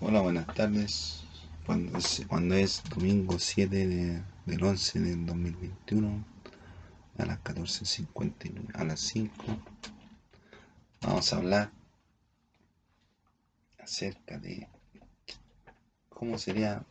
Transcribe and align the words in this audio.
Hola, 0.00 0.20
buenas 0.20 0.46
tardes. 0.54 1.24
Cuando 1.66 1.98
es, 1.98 2.22
cuando 2.28 2.54
es 2.54 2.82
domingo 2.88 3.38
7 3.38 3.86
de- 3.86 4.22
del 4.46 4.62
11 4.62 5.00
del 5.00 5.24
2021 5.26 6.24
a 7.18 7.24
las 7.26 7.38
14.59, 7.40 8.68
a 8.74 8.84
las 8.84 9.00
5, 9.00 9.44
vamos 11.02 11.32
a 11.32 11.36
hablar 11.36 11.72
acerca 13.78 14.36
de 14.38 14.66
cómo 16.08 16.38
sería, 16.38 16.84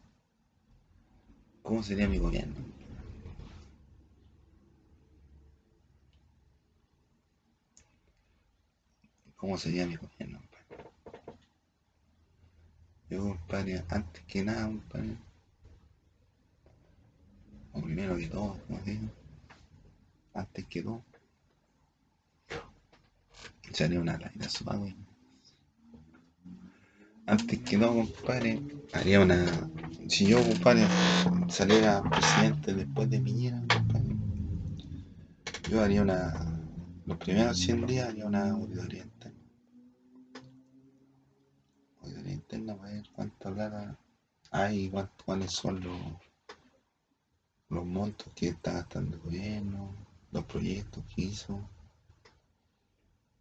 cómo 1.64 1.82
sería 1.84 2.08
mi 2.08 2.20
gobierno. 2.20 2.56
¿Cómo 9.36 9.58
sería 9.58 9.86
mi 9.86 9.96
gobierno? 9.96 10.40
Yo, 13.14 13.22
compadre, 13.28 13.84
antes 13.90 14.24
que 14.24 14.44
nada, 14.44 14.66
compadre, 14.66 15.16
o 17.74 17.80
primero 17.80 18.18
que 18.18 18.28
todo, 18.28 18.58
como 18.66 18.80
digo, 18.80 19.08
antes 20.34 20.66
que 20.66 20.82
todo, 20.82 21.04
echaría 23.70 24.00
una 24.00 24.18
raída 24.18 24.50
suave. 24.50 24.96
Antes 27.28 27.60
que 27.60 27.78
todo, 27.78 27.94
compadre, 27.94 28.60
haría 28.94 29.20
una. 29.20 29.70
Si 30.10 30.26
yo, 30.26 30.42
compadre, 30.42 30.88
saliera 31.50 32.02
presidente 32.02 32.74
después 32.74 33.12
de 33.12 33.20
Piñera, 33.20 33.62
compadre, 33.72 34.16
yo 35.70 35.84
haría 35.84 36.02
una. 36.02 36.34
Los 37.06 37.18
primeros 37.20 37.60
100 37.60 37.86
días 37.86 38.10
haría 38.10 38.26
una 38.26 38.50
auditoría 38.50 39.06
interna 42.64 42.76
para 42.78 42.94
ver 42.94 43.10
cuánta 43.14 43.52
plata 43.54 43.98
hay 44.52 44.90
cuánto- 44.90 45.24
cuáles 45.26 45.52
son 45.52 45.84
los, 45.84 46.00
los 47.70 47.86
montos 47.86 48.28
que 48.36 48.50
está 48.50 48.74
gastando 48.74 49.16
el 49.18 49.22
gobierno, 49.24 49.94
los 50.32 50.46
proyectos 50.46 51.04
que 51.14 51.24
hizo, 51.24 51.60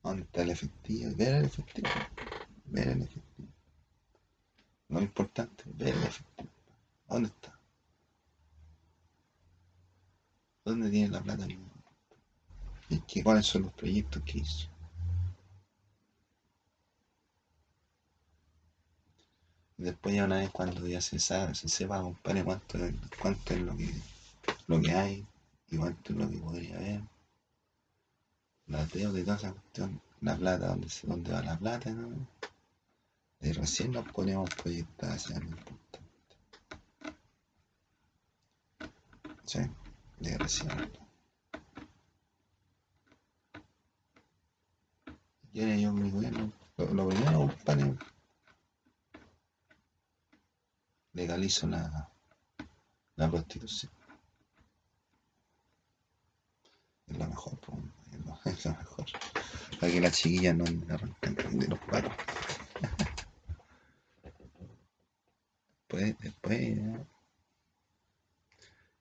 dónde 0.03 0.23
está 0.23 0.42
el 0.42 0.51
efectivo, 0.51 1.12
ver 1.17 1.34
el 1.34 1.45
efectivo, 1.45 1.89
ver 2.67 2.89
el 2.89 3.03
efectivo. 3.03 3.48
Lo 4.89 5.01
importante, 5.01 5.64
ver 5.67 5.95
el 5.95 6.03
efectivo. 6.03 6.51
¿Dónde 7.09 7.29
está? 7.29 7.59
¿Dónde 10.64 10.91
tiene 10.91 11.09
la 11.09 11.23
plata? 11.23 11.47
¿Y 12.89 12.98
qué, 13.07 13.23
cuáles 13.23 13.47
son 13.47 13.62
los 13.62 13.73
proyectos 13.73 14.23
que 14.25 14.39
hizo? 14.39 14.72
Después 19.83 20.14
ya 20.14 20.25
una 20.25 20.38
vez 20.38 20.50
cuando 20.50 20.86
ya 20.86 21.00
se 21.00 21.19
sabe, 21.19 21.55
se 21.55 21.69
sepa, 21.69 22.00
compadre, 22.00 22.44
cuánto, 22.44 22.78
cuánto 23.20 23.55
es 23.55 23.61
lo 23.61 23.77
que, 23.77 23.92
lo 24.66 24.80
que 24.80 24.92
hay 24.92 25.27
y 25.70 25.77
cuánto 25.77 26.12
es 26.12 26.19
lo 26.19 26.30
que 26.30 26.39
podría 26.39 26.77
haber. 26.77 27.00
Las 28.66 28.91
deudas 28.92 29.20
y 29.20 29.24
toda 29.24 29.36
esa 29.36 29.52
cuestión, 29.52 30.00
la 30.20 30.36
plata, 30.36 30.69
dónde, 30.69 30.89
dónde 31.02 31.33
va 31.33 31.42
la 31.42 31.58
plata, 31.58 31.91
¿no? 31.91 32.27
Y 33.41 33.52
recién 33.52 33.92
nos 33.92 34.08
podríamos 34.08 34.50
proyectar 34.50 35.11
hacia 35.11 35.36
algo 35.36 35.50
importante. 35.50 35.98
¿Sí? 39.44 39.58
De 40.20 40.39
recién. 40.39 40.70
Y 45.52 45.61
ahora 45.61 45.77
yo 45.77 45.92
mi 45.92 46.11
gobierno, 46.11 46.52
lo, 46.77 46.94
lo 46.94 47.08
primero, 47.08 47.39
compadre, 47.41 47.96
legalizo 51.43 51.67
la, 51.67 52.09
la 53.17 53.31
prostitución. 53.31 53.91
Es 57.08 57.19
lo 57.19 57.27
mejor, 57.27 57.58
es 58.45 58.64
lo 58.64 58.70
mejor. 58.70 59.07
Para 59.81 59.92
que 59.92 60.01
las 60.01 60.17
chiquillas 60.17 60.55
no 60.55 60.64
me 60.64 60.95
arrancan 60.95 61.58
de 61.58 61.69
los 61.69 61.79
palos. 61.81 62.13
Después, 65.92 66.19
después, 66.20 66.77
¿no? 66.79 67.07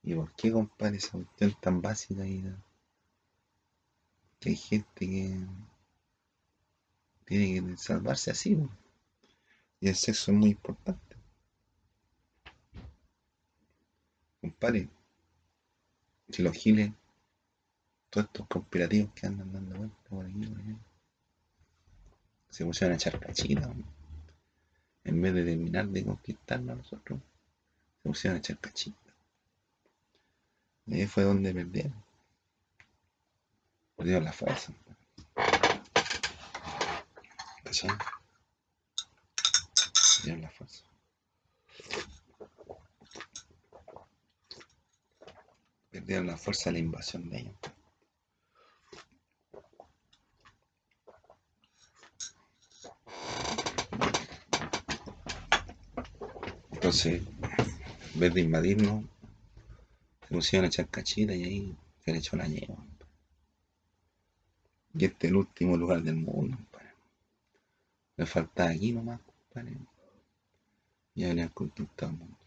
¿Y 0.04 0.14
por 0.14 0.34
qué, 0.34 0.52
compadre, 0.52 0.98
esa 0.98 1.12
cuestión 1.12 1.56
tan 1.62 1.82
básica 1.82 2.26
y 2.26 2.40
¿no? 2.40 2.62
que 4.42 4.50
hay 4.50 4.56
gente 4.58 4.92
que 5.00 5.48
tiene 7.24 7.72
que 7.72 7.78
salvarse 7.78 8.32
así, 8.32 8.58
po? 8.58 8.70
Y 9.80 9.88
el 9.88 9.96
sexo 9.96 10.32
es 10.32 10.38
muy 10.38 10.50
importante. 10.50 11.11
Si 16.30 16.44
los 16.44 16.56
giles, 16.56 16.92
todos 18.12 18.28
estos 18.28 18.48
conspirativos 18.48 19.12
que 19.16 19.26
andan 19.26 19.52
dando 19.52 19.76
vueltas 19.76 20.00
por 20.08 20.24
aquí, 20.24 20.46
por 20.46 20.60
allá, 20.60 20.76
se 22.52 22.64
pusieron 22.64 22.94
a 22.94 22.96
echar 22.96 23.20
cachita, 23.20 23.68
po. 23.68 23.84
en 25.04 25.20
vez 25.20 25.34
de 25.34 25.46
terminar 25.46 25.88
de 25.88 26.06
conquistarnos 26.06 26.74
a 26.74 26.76
nosotros, 26.76 27.20
se 28.04 28.10
pusieron 28.10 28.36
a 28.36 28.40
echar 28.40 28.60
cachita. 28.60 28.98
Y 30.86 31.02
ahí 31.02 31.08
fue 31.08 31.24
donde 31.24 31.54
perdieron. 31.54 32.04
Perdieron 33.96 34.26
la 34.26 34.34
fuerza. 34.34 34.74
¿Cachai? 37.64 37.90
Perdieron 40.18 40.42
la 40.42 40.50
fuerza. 40.52 40.84
Perdieron 45.92 46.28
la 46.28 46.38
fuerza 46.38 46.70
de 46.70 46.74
la 46.74 46.80
invasión 46.80 47.30
de 47.30 47.40
ellos. 47.40 47.56
Entonces, 56.72 57.22
en 58.14 58.20
vez 58.20 58.34
de 58.34 58.42
invadirnos, 58.42 59.04
se 60.28 60.34
pusieron 60.34 60.66
a 60.66 60.68
echar 60.68 60.88
cachita 60.88 61.36
y 61.36 61.44
ahí 61.44 61.78
se 62.04 62.12
le 62.12 62.20
echó 62.20 62.38
la 62.38 62.48
yegua. 62.48 62.84
Y 64.94 65.06
este 65.06 65.28
es 65.28 65.32
el 65.32 65.38
último 65.38 65.78
lugar 65.78 66.02
del 66.02 66.16
mundo, 66.16 66.58
compadre. 66.58 66.94
Le 68.18 68.26
falta 68.26 68.70
aquí 68.70 68.94
nomás, 68.94 69.20
compadre. 69.22 69.78
Y 71.16 71.26
habrían 71.26 71.50
conquistado 71.50 72.14
el 72.14 72.18
mundo. 72.18 72.41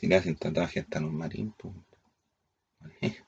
Si 0.00 0.06
le 0.06 0.16
hacen 0.16 0.34
tatuaje 0.34 0.80
hasta 0.80 0.98
los 0.98 1.12
marines, 1.12 1.52
pues. 1.58 1.74
compadre. 2.78 3.22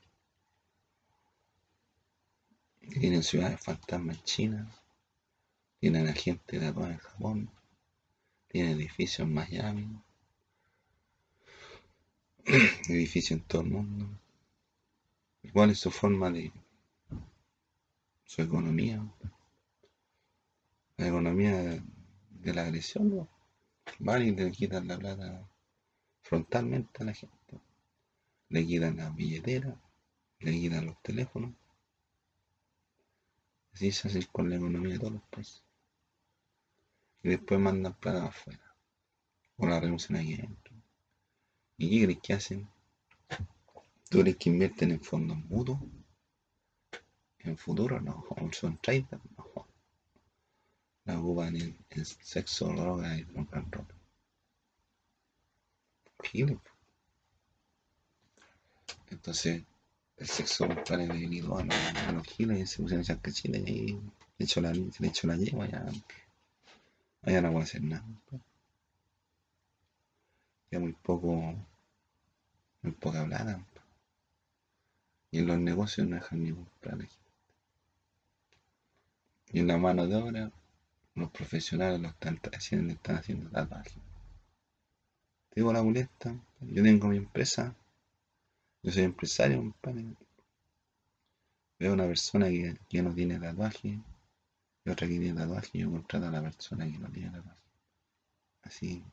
Tienen 2.98 3.22
ciudades 3.22 3.60
fantasmas 3.60 4.16
en 4.16 4.24
China. 4.24 4.72
Tienen 5.80 6.08
a 6.08 6.14
gente 6.14 6.58
tatuada 6.58 6.92
en 6.92 6.98
Japón. 6.98 7.50
Tienen 8.48 8.78
edificios 8.78 9.28
en 9.28 9.34
Miami. 9.34 10.02
Edificios 12.88 13.32
en 13.32 13.46
todo 13.46 13.60
el 13.60 13.68
mundo. 13.68 14.08
¿Cuál 15.52 15.72
es 15.72 15.78
su 15.78 15.90
forma 15.90 16.30
de 16.30 16.50
su 18.24 18.40
economía? 18.40 19.06
La 20.96 21.08
economía 21.08 21.84
de 22.30 22.54
la 22.54 22.62
agresión, 22.62 23.14
¿no? 23.14 23.28
Van 23.98 24.22
y 24.22 24.30
le 24.30 24.50
quitan 24.50 24.88
la 24.88 24.96
plata 24.96 25.51
frontalmente 26.32 27.02
a 27.02 27.04
la 27.04 27.12
gente. 27.12 27.60
Le 28.48 28.66
quitan 28.66 28.96
las 28.96 29.14
billeteras, 29.14 29.76
le 30.40 30.52
quitan 30.52 30.86
los 30.86 31.02
teléfonos. 31.02 31.52
Así 33.74 33.92
se 33.92 34.08
hace 34.08 34.26
con 34.32 34.48
la 34.48 34.56
economía 34.56 34.94
de 34.94 34.98
todos 34.98 35.12
los 35.12 35.22
países. 35.24 35.62
Y 37.22 37.28
después 37.28 37.60
mandan 37.60 37.92
plata 37.92 38.24
afuera. 38.24 38.74
O 39.58 39.66
la 39.66 39.78
reducen 39.78 40.16
aquí 40.16 40.32
adentro. 40.32 40.74
¿Y 41.76 41.90
qué 41.90 42.04
crees 42.06 42.20
que 42.22 42.32
hacen? 42.32 42.68
¿Tú 44.08 44.20
crees 44.20 44.38
que 44.38 44.48
invierten 44.48 44.92
en 44.92 45.02
fondos 45.02 45.36
mutuos? 45.36 45.80
¿En 47.40 47.58
futuro? 47.58 48.00
No. 48.00 48.24
¿Son 48.52 48.78
traders? 48.78 49.20
No. 49.36 49.66
La 51.04 51.20
ocupan 51.20 51.56
en, 51.56 51.76
sexo, 52.06 52.68
droga 52.68 53.18
y 53.18 53.24
rock 53.24 53.54
and 53.54 54.01
Entonces, 59.10 59.62
el 60.16 60.26
sexo 60.26 60.66
compadre 60.66 61.06
le 61.06 61.14
venido 61.14 61.58
a 61.58 61.64
los, 61.64 61.74
a 61.74 62.24
giles 62.24 62.58
y 62.60 62.66
se 62.66 62.82
pusieron 62.82 63.00
a 63.00 63.02
echar 63.02 63.20
cachita 63.20 63.58
y 63.58 63.92
le 64.38 64.44
echó 64.44 64.60
la, 64.60 64.72
le 64.72 65.08
echó 65.08 65.26
la 65.26 65.36
yegua 65.36 65.66
ya. 65.68 65.84
Allá 67.22 67.42
no 67.42 67.52
puede 67.52 67.64
hacer 67.64 67.82
nada. 67.82 68.04
Ya 70.70 70.80
muy 70.80 70.92
poco, 70.92 71.54
muy 72.82 72.92
poca 72.92 73.24
compadre. 73.24 73.64
Y 75.30 75.38
en 75.38 75.46
los 75.46 75.58
negocios 75.58 76.06
no 76.06 76.16
dejan 76.16 76.42
ni 76.42 76.52
comprar. 76.52 76.94
a 76.94 76.96
la 76.96 77.04
gente. 77.04 77.18
Y 79.52 79.58
en 79.60 79.66
la 79.66 79.76
mano 79.76 80.06
de 80.06 80.16
obra 80.16 80.50
los 81.14 81.30
profesionales 81.30 82.00
lo 82.00 82.08
están 82.08 82.40
haciendo, 82.54 82.94
están 82.94 83.16
haciendo. 83.16 83.50
Te 85.52 85.60
digo 85.60 85.70
la 85.70 85.82
molesta, 85.82 86.34
yo 86.62 86.82
tengo 86.82 87.08
mi 87.08 87.18
empresa, 87.18 87.76
yo 88.82 88.90
soy 88.90 89.02
empresario, 89.02 89.58
compadre. 89.58 90.06
Veo 91.78 91.92
una 91.92 92.06
persona 92.06 92.48
que, 92.48 92.78
que 92.88 93.02
no 93.02 93.14
tiene 93.14 93.38
tatuaje 93.38 94.00
y 94.82 94.90
otra 94.90 95.06
que 95.06 95.18
tiene 95.18 95.38
tatuaje 95.38 95.68
y 95.74 95.80
yo 95.80 95.90
contrato 95.90 96.26
a 96.28 96.30
la 96.30 96.40
persona 96.40 96.86
que 96.86 96.98
no 96.98 97.10
tiene 97.10 97.32
tatuaje. 97.32 97.60
Así, 98.62 99.04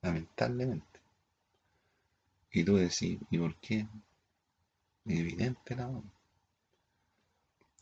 lamentablemente. 0.00 1.00
Y 2.52 2.64
tú 2.64 2.76
decís, 2.76 3.18
¿y 3.30 3.36
por 3.38 3.54
qué? 3.56 3.86
Es 5.04 5.18
evidente 5.18 5.76
la 5.76 5.88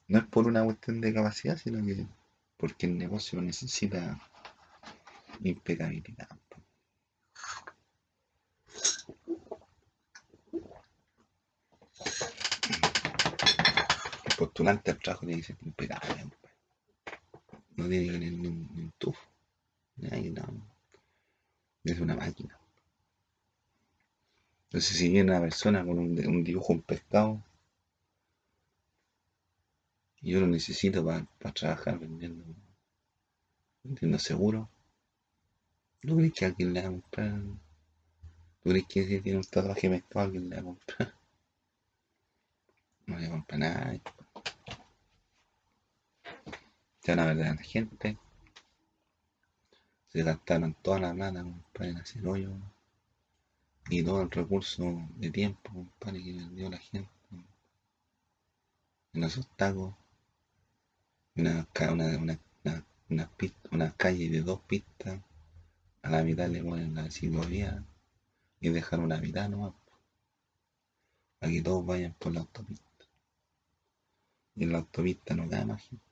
No 0.08 0.18
es 0.18 0.24
por 0.24 0.48
una 0.48 0.64
cuestión 0.64 1.00
de 1.00 1.14
capacidad, 1.14 1.56
sino 1.56 1.86
que 1.86 2.08
porque 2.56 2.86
el 2.86 2.98
negocio 2.98 3.40
necesita 3.40 4.20
impecabilidad. 5.44 6.28
Postulante 14.42 14.90
al 14.90 14.98
trabajo 14.98 15.24
tiene 15.24 15.40
que 15.40 15.48
ser 15.48 15.56
impecable. 15.62 16.30
No 17.76 17.88
tiene 17.88 18.06
que 18.06 18.12
tener 18.12 18.32
ni 18.32 18.48
un, 18.48 18.92
tufo. 18.98 19.22
Es 21.84 22.00
una 22.00 22.16
máquina. 22.16 22.58
Entonces, 24.64 24.96
si 24.96 25.10
viene 25.10 25.30
una 25.30 25.40
persona 25.40 25.84
con 25.84 25.98
un, 25.98 26.44
dibujo, 26.44 26.72
un 26.72 26.82
pescado, 26.82 27.42
yo 30.22 30.40
lo 30.40 30.46
necesito 30.46 31.04
para 31.04 31.26
trabajar 31.52 31.98
vendiendo, 31.98 32.44
vendiendo 33.84 34.18
seguro, 34.18 34.68
¿no 36.02 36.16
crees 36.16 36.32
que 36.32 36.46
alguien 36.46 36.72
le 36.72 36.82
va 36.82 36.88
a 36.88 36.90
comprar? 36.90 37.40
¿Tú 38.62 38.70
crees 38.70 38.86
que 38.86 39.06
si 39.06 39.20
tiene 39.20 39.38
un 39.38 39.44
tatuaje 39.44 39.90
pescado 39.90 40.24
alguien 40.26 40.48
le 40.48 40.56
va 40.56 40.62
a 40.62 40.64
comprar? 40.64 41.14
No 43.06 43.18
le 43.18 43.28
compra 43.28 43.58
nada. 43.58 44.00
Ya 47.04 47.14
una 47.14 47.26
verdadera 47.26 47.56
gente. 47.56 48.16
Se 50.06 50.22
gastaron 50.22 50.74
toda 50.82 51.00
la 51.00 51.12
plata, 51.12 51.42
compadre, 51.42 51.90
en 51.90 51.96
hacer 51.96 52.24
hoyo. 52.26 52.50
Y 53.90 54.04
todo 54.04 54.22
el 54.22 54.30
recurso 54.30 55.08
de 55.16 55.30
tiempo, 55.30 55.72
compadre, 55.72 56.22
que 56.22 56.32
vendió 56.32 56.70
la 56.70 56.78
gente. 56.78 57.10
En 59.14 59.24
esos 59.24 59.48
tacos. 59.56 59.94
Una, 61.34 61.66
una, 61.90 62.18
una, 62.18 62.38
una, 63.08 63.30
una 63.72 63.92
calle 63.96 64.28
de 64.28 64.42
dos 64.42 64.60
pistas. 64.60 65.20
A 66.02 66.10
la 66.10 66.22
mitad 66.22 66.48
le 66.48 66.62
ponen 66.62 66.94
la 66.94 67.10
ciclovía. 67.10 67.84
Y 68.60 68.68
dejar 68.68 69.00
una 69.00 69.18
mitad 69.18 69.48
nomás. 69.48 69.74
Para 71.40 71.50
que 71.50 71.62
todos 71.62 71.84
vayan 71.84 72.14
por 72.14 72.32
la 72.32 72.40
autopista. 72.40 73.06
Y 74.54 74.62
en 74.62 74.72
la 74.72 74.78
autopista 74.78 75.34
no 75.34 75.48
cae 75.48 75.64
más 75.64 75.82
gente. 75.82 76.11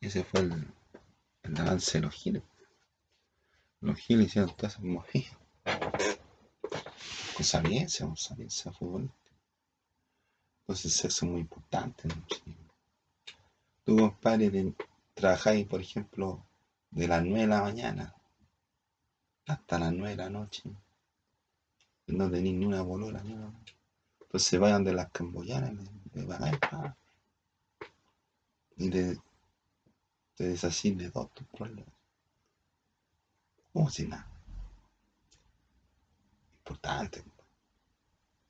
Ese 0.00 0.24
fue 0.24 0.40
el, 0.40 1.58
avance 1.58 1.98
de 1.98 2.02
los 2.02 2.14
giles. 2.14 2.42
Los 3.80 3.98
giles 3.98 4.28
hicieron 4.28 4.54
todas 4.54 4.72
esas 4.72 4.84
movidas. 4.84 5.36
Con 7.34 7.44
sapiencia, 7.44 8.06
con 8.06 8.16
sapiencia 8.16 8.72
futbolística. 8.72 9.32
Entonces 10.60 11.04
eso 11.04 11.08
es 11.08 11.22
muy 11.30 11.40
importante. 11.40 12.08
¿no? 12.08 12.14
Tú, 13.84 13.96
compadre, 13.96 14.74
trabajáis, 15.14 15.66
por 15.66 15.80
ejemplo, 15.80 16.44
de 16.90 17.08
las 17.08 17.22
9 17.22 17.40
de 17.40 17.46
la 17.46 17.62
mañana 17.62 18.14
hasta 19.46 19.78
las 19.78 19.92
9 19.92 20.10
de 20.10 20.16
la 20.16 20.30
noche. 20.30 20.62
No 22.06 22.30
tenéis 22.30 22.54
ni 22.54 22.66
una 22.66 22.82
bolola, 22.82 23.20
ni. 23.22 23.34
Entonces 24.20 24.60
vayan 24.60 24.84
de 24.84 24.92
las 24.92 25.10
camboyanas, 25.10 25.72
de 26.12 26.24
pagáis 26.24 26.58
y 28.76 28.90
de 28.90 29.18
te 30.38 30.44
desasí 30.44 30.92
de 30.92 31.10
todos 31.10 31.34
tus 31.34 31.48
problemas. 31.48 31.92
Como 33.72 33.90
si 33.90 34.06
nada. 34.06 34.30
Importante. 36.58 37.24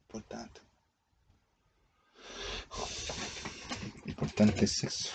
Importante. 0.02 0.61
Importante 4.05 4.64
es 4.67 4.85
eso. 4.85 5.08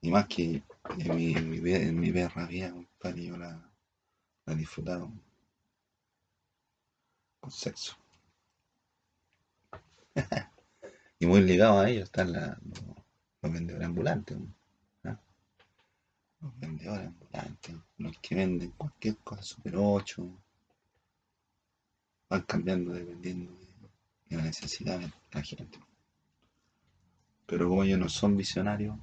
Y 0.00 0.10
más 0.12 0.28
que 0.28 0.62
en 0.98 1.16
mi, 1.16 1.32
en 1.34 1.50
mi, 1.50 1.72
en 1.72 1.98
mi 1.98 2.12
perra 2.12 2.46
vida, 2.46 2.70
compadre, 2.70 3.24
yo 3.24 3.36
la, 3.36 3.68
la 4.46 4.52
he 4.52 4.56
disfrutado 4.56 5.10
con 7.40 7.50
sexo. 7.50 7.96
y 11.18 11.26
muy 11.26 11.40
ligado 11.40 11.80
a 11.80 11.90
ello 11.90 12.04
están 12.04 12.32
la, 12.32 12.60
los 13.42 13.52
vendedores 13.52 13.86
ambulantes. 13.86 14.38
¿no? 15.02 15.18
Los 16.40 16.58
vendedores 16.58 17.06
ambulantes, 17.06 17.76
los 17.98 18.18
que 18.18 18.34
venden 18.34 18.70
cualquier 18.70 19.16
cosa, 19.18 19.42
Super 19.42 19.74
8, 19.76 20.28
van 22.30 22.42
cambiando 22.42 22.92
dependiendo 22.92 23.52
de, 23.52 24.36
la 24.36 24.42
necesidad 24.44 24.98
de 24.98 25.12
la 25.32 25.42
gente. 25.42 25.78
Pero 27.46 27.68
como 27.68 27.84
ellos 27.84 27.98
no 27.98 28.08
son 28.08 28.36
visionarios, 28.36 28.96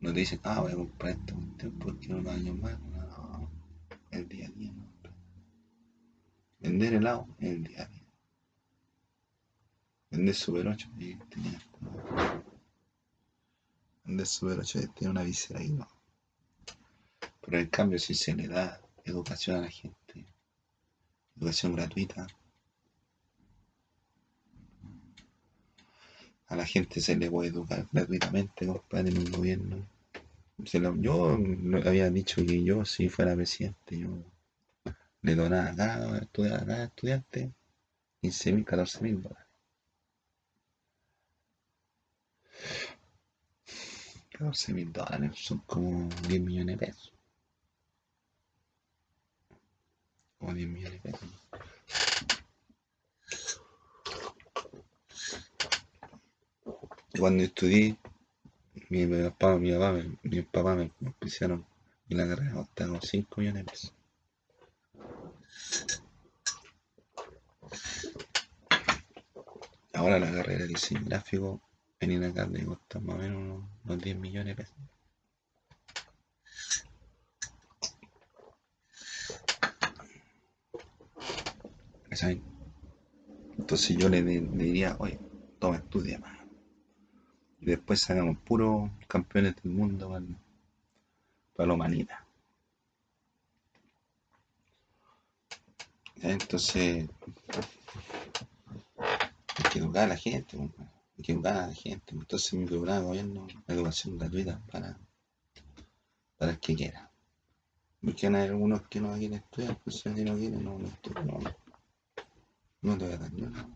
no 0.00 0.12
te 0.12 0.20
dicen, 0.20 0.40
ah, 0.42 0.60
voy 0.60 0.72
a 0.72 0.76
comprar 0.76 1.12
esto 1.12 1.34
porque 1.78 2.12
unos 2.12 2.32
años 2.32 2.58
más. 2.58 2.78
No, 2.78 3.50
el 4.10 4.28
día 4.28 4.46
a 4.46 4.50
día. 4.50 4.72
No. 4.72 4.86
Vender 6.60 6.94
helado 6.94 7.26
es 7.38 7.48
el 7.48 7.64
día 7.64 7.82
a 7.82 7.86
día. 7.86 8.06
Vender 10.10 10.34
Super 10.34 10.68
8 10.68 10.88
y 10.98 11.14
tenía 11.14 11.58
de 14.06 14.24
Super 14.24 14.60
8 14.60 14.80
tiene 14.94 15.10
una 15.10 15.22
visera 15.22 15.62
y 15.62 15.70
no. 15.70 15.88
Pero 17.40 17.58
en 17.58 17.66
cambio, 17.66 17.98
si 17.98 18.14
se 18.14 18.34
le 18.34 18.48
da 18.48 18.80
educación 19.04 19.56
a 19.56 19.60
la 19.62 19.70
gente, 19.70 20.24
educación 21.36 21.74
gratuita, 21.74 22.26
a 26.48 26.56
la 26.56 26.64
gente 26.64 27.00
se 27.00 27.16
le 27.16 27.30
puede 27.30 27.50
educar 27.50 27.86
gratuitamente, 27.92 28.66
compadre, 28.66 29.10
en 29.10 29.16
el 29.16 29.30
gobierno. 29.30 29.86
yo 30.58 31.38
había 31.84 32.10
dicho 32.10 32.44
que 32.44 32.62
yo, 32.62 32.84
si 32.84 33.08
fuera 33.08 33.34
presidente, 33.34 33.98
yo 33.98 34.22
le 35.22 35.34
donaba 35.34 35.70
a 35.70 35.76
cada, 35.76 36.16
a 36.18 36.26
cada 36.64 36.84
estudiante 36.84 37.52
15 38.20 38.52
mil, 38.52 38.64
14 38.64 39.02
mil 39.02 39.22
dólares. 39.22 39.46
14 44.38 44.74
mil 44.74 44.92
dólares 44.92 45.30
son 45.34 45.58
como 45.66 46.10
10 46.28 46.40
millones 46.42 46.78
de 46.78 46.86
pesos. 46.86 47.12
Como 50.38 50.52
10 50.52 50.68
millones 50.68 51.02
de 51.02 51.10
pesos. 51.10 51.30
Cuando 57.18 57.44
estudié, 57.44 57.96
mi 58.90 59.06
papá, 59.06 59.56
mi 59.56 59.72
papá, 59.72 60.02
mi 60.22 60.42
papá 60.42 60.74
me, 60.74 60.90
pusieron 61.18 61.64
en 62.10 62.18
la 62.18 62.28
carrera 62.28 62.52
costaba 62.52 63.00
5 63.00 63.40
millones 63.40 63.64
de 63.64 63.70
pesos. 63.70 63.94
Ahora 69.94 70.18
la 70.18 70.30
carrera 70.30 70.64
de 70.64 70.68
diseño 70.68 71.00
gráfico 71.06 71.62
venir 72.00 72.24
acá 72.24 72.46
me 72.46 72.64
cuesta 72.64 73.00
más 73.00 73.16
o 73.16 73.18
menos 73.18 73.64
unos, 73.84 74.02
10 74.02 74.16
millones 74.18 74.56
de 74.56 74.62
pesos. 74.62 74.76
Entonces 83.58 83.96
yo 83.96 84.08
le, 84.08 84.22
diría, 84.22 84.96
oye, 84.98 85.18
toma, 85.58 85.76
estudia 85.76 86.18
más. 86.18 86.38
Y 87.60 87.66
después 87.66 88.00
sacamos 88.00 88.38
puros 88.38 88.90
campeones 89.06 89.56
del 89.62 89.72
mundo 89.72 90.08
para, 90.08 90.24
para 91.54 91.66
la 91.66 91.74
humanidad. 91.74 92.18
Entonces, 96.22 97.08
hay 98.96 99.70
que 99.70 99.78
educar 99.78 100.04
a 100.04 100.08
la 100.08 100.16
gente 100.16 100.56
que 101.22 101.32
educar 101.32 101.56
a 101.56 101.66
la 101.68 101.74
gente. 101.74 102.14
Entonces 102.14 102.52
mi 102.54 102.66
programa 102.66 103.00
de 103.00 103.06
gobierno 103.06 103.46
educación 103.66 104.18
gratuita 104.18 104.60
para, 104.70 104.98
para 106.36 106.52
el 106.52 106.60
que 106.60 106.74
quiera. 106.74 107.10
Porque 108.00 108.26
hay 108.26 108.34
algunos 108.34 108.82
que 108.88 109.00
no 109.00 109.14
quieren 109.14 109.34
estudiar, 109.34 109.78
pues 109.82 110.00
si 110.00 110.08
no 110.10 110.36
quieren, 110.36 110.62
no, 110.62 110.78
no 110.78 110.88
no, 111.24 111.40
no 112.82 112.98
te 112.98 113.04
voy 113.04 113.14
a 113.14 113.18
dar 113.18 113.32
nada. 113.32 113.68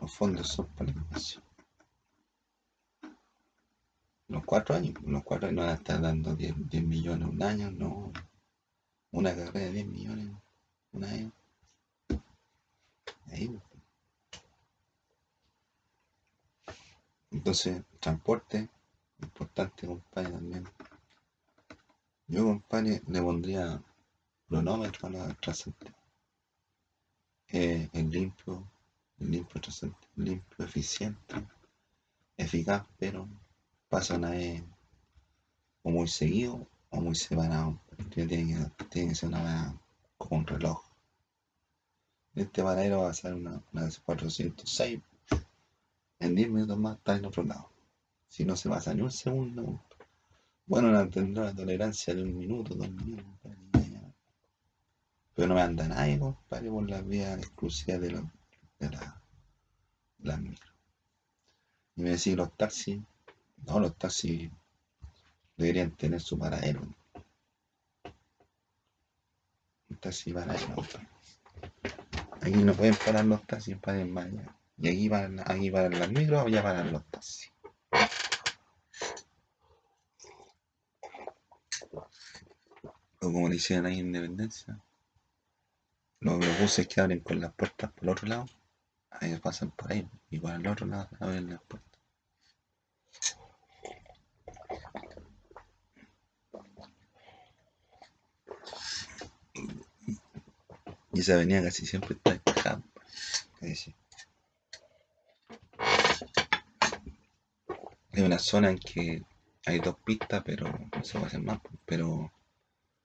Los 0.00 0.12
fondos 0.12 0.48
son 0.48 0.66
para 0.74 0.92
la 0.92 0.98
educación. 1.00 1.44
Los 4.28 4.44
cuatro 4.44 4.74
años, 4.74 4.94
los 5.06 5.22
cuatro 5.22 5.48
años 5.48 5.56
no 5.56 5.62
van 5.62 5.70
a 5.70 5.78
estar 5.78 6.00
dando 6.00 6.34
10, 6.34 6.68
10 6.68 6.84
millones 6.84 7.28
un 7.28 7.42
año, 7.42 7.70
no. 7.70 8.12
Una 9.12 9.34
carrera 9.34 9.66
de 9.66 9.72
10 9.72 9.86
millones 9.86 10.28
un 10.92 11.04
año. 11.04 11.32
Ahí. 13.30 13.58
Entonces, 17.34 17.82
transporte, 17.98 18.68
importante, 19.20 19.88
compadre, 19.88 20.30
también. 20.30 20.64
Yo, 22.28 22.44
compadre, 22.44 23.02
le 23.08 23.20
pondría 23.20 23.82
cronómetro 24.48 25.08
a 25.08 25.10
la 25.10 25.34
trascendente. 25.34 25.92
Eh, 27.48 27.90
el 27.92 28.08
limpio, 28.08 28.70
el 29.18 29.32
limpio 29.32 29.60
trascendente, 29.60 30.06
limpio, 30.14 30.64
eficiente, 30.64 31.34
eficaz, 32.36 32.86
pero 33.00 33.28
pasa 33.88 34.14
una 34.14 34.30
vez 34.30 34.62
o 35.82 35.90
muy 35.90 36.06
seguido 36.06 36.68
o 36.90 37.00
muy 37.00 37.16
separado. 37.16 37.80
Tiene 38.10 38.28
que, 38.28 38.84
tiene 38.90 39.08
que 39.08 39.14
ser 39.16 39.30
una 39.30 39.76
como 40.16 40.40
un 40.40 40.46
reloj. 40.46 40.80
Este 42.36 42.62
paradero 42.62 43.02
va 43.02 43.10
a 43.10 43.14
ser 43.14 43.34
una, 43.34 43.60
una 43.72 43.86
de 43.86 43.92
406. 44.04 45.02
En 46.24 46.34
10 46.34 46.48
minutos 46.48 46.78
más 46.78 46.96
está 46.96 47.16
en 47.16 47.26
otro 47.26 47.42
lado. 47.42 47.70
Si 48.28 48.46
no 48.46 48.56
se 48.56 48.70
pasa 48.70 48.94
ni 48.94 49.02
un 49.02 49.10
segundo. 49.10 49.82
Bueno, 50.64 50.90
no 50.90 51.06
tendrá 51.10 51.44
la 51.44 51.54
tolerancia 51.54 52.14
de 52.14 52.22
un 52.22 52.38
minuto, 52.38 52.74
dos 52.74 52.90
minutos. 52.90 53.52
Pero 55.34 55.48
no 55.48 55.54
me 55.54 55.60
anda 55.60 55.86
nadie, 55.86 56.18
compadre, 56.18 56.70
por 56.70 56.88
las 56.88 57.06
vías 57.06 57.36
exclusivas 57.36 58.00
de, 58.00 58.10
los, 58.12 58.22
de 58.78 58.88
la, 58.88 59.20
las 60.20 60.40
micro. 60.40 60.72
Y 61.96 62.02
me 62.02 62.10
decís, 62.10 62.34
los 62.34 62.56
taxis, 62.56 63.02
no, 63.66 63.78
los 63.80 63.94
taxis 63.98 64.50
deberían 65.58 65.90
tener 65.90 66.22
su 66.22 66.38
paradero. 66.38 66.80
Un 69.90 69.96
taxi 70.00 70.32
paradero. 70.32 70.74
Aquí 72.40 72.64
no 72.64 72.72
pueden 72.72 72.96
parar 73.04 73.26
los 73.26 73.46
taxis, 73.46 73.76
paren 73.76 74.16
allá. 74.16 74.53
Y 74.78 74.88
aquí 74.88 75.08
paran, 75.08 75.40
aquí 75.40 75.70
paran 75.70 75.98
las 75.98 76.10
micros, 76.10 76.46
allá 76.46 76.62
paran 76.62 76.92
los 76.92 77.04
taxis. 77.10 77.50
O 83.20 83.32
como 83.32 83.48
le 83.48 83.56
hicieron 83.56 83.86
ahí 83.86 84.00
en 84.00 84.06
Independencia. 84.06 84.78
Los, 86.20 86.38
buses 86.60 86.86
que 86.88 87.00
abren 87.00 87.20
con 87.20 87.40
las 87.40 87.52
puertas 87.54 87.92
por 87.92 88.04
el 88.04 88.10
otro 88.10 88.28
lado, 88.28 88.46
ahí 89.10 89.36
pasan 89.36 89.70
por 89.70 89.92
ahí. 89.92 90.08
Y 90.30 90.38
por 90.38 90.52
el 90.52 90.66
otro 90.66 90.86
lado 90.86 91.08
abren 91.20 91.50
las 91.50 91.62
puertas. 91.62 92.00
Y 101.12 101.20
esa 101.20 101.34
avenida 101.34 101.62
casi 101.62 101.86
siempre 101.86 102.14
está 102.14 102.32
despejada. 102.32 102.82
Ahí 103.62 103.76
Es 108.14 108.22
una 108.22 108.38
zona 108.38 108.70
en 108.70 108.78
que 108.78 109.24
hay 109.66 109.80
dos 109.80 109.96
pistas, 110.04 110.40
pero 110.44 110.68
no 110.68 111.02
se 111.02 111.14
puede 111.14 111.26
hacer 111.26 111.42
más. 111.42 111.58
Pero 111.84 112.32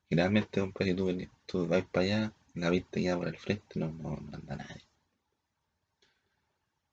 generalmente, 0.07 0.61
un 0.61 0.71
si 0.79 0.93
tú, 0.93 1.11
tú 1.47 1.67
vas 1.67 1.83
para 1.85 2.05
allá, 2.05 2.33
la 2.53 2.69
vista 2.69 2.99
ya 2.99 3.17
por 3.17 3.27
el 3.27 3.35
frente, 3.35 3.79
no, 3.79 3.87
anda 3.87 4.55
nadie. 4.55 4.83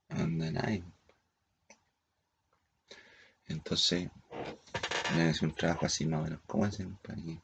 No 0.09 0.25
anda 0.25 0.51
nadie. 0.51 0.83
Entonces, 3.49 4.09
me 5.15 5.25
hace 5.25 5.45
un 5.45 5.55
trabajo 5.55 5.85
así 5.85 6.07
más 6.07 6.21
o 6.21 6.25
menos. 6.25 6.41
¿Cómo 6.47 6.65
hacen 6.65 6.97
para 7.03 7.17
que 7.17 7.39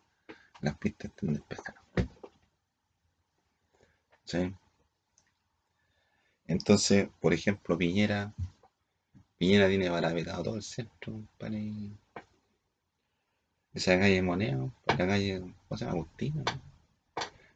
las 0.62 0.78
pistas 0.78 1.10
estén 1.10 1.34
despejadas? 1.34 1.84
¿Sí? 4.24 4.54
Entonces, 6.46 7.10
por 7.20 7.34
ejemplo, 7.34 7.76
Piñera, 7.76 8.32
Piñera 9.42 9.66
tiene 9.66 9.90
parapetado 9.90 10.44
todo 10.44 10.54
el 10.54 10.62
centro, 10.62 11.20
para 11.36 11.56
esa 13.74 13.98
calle 13.98 14.14
de 14.14 14.22
Moneda, 14.22 14.72
la 14.86 14.96
calle, 14.96 15.40
¿cómo 15.40 15.76
se 15.76 15.84
llama? 15.84 15.96
Agustina, 15.96 16.44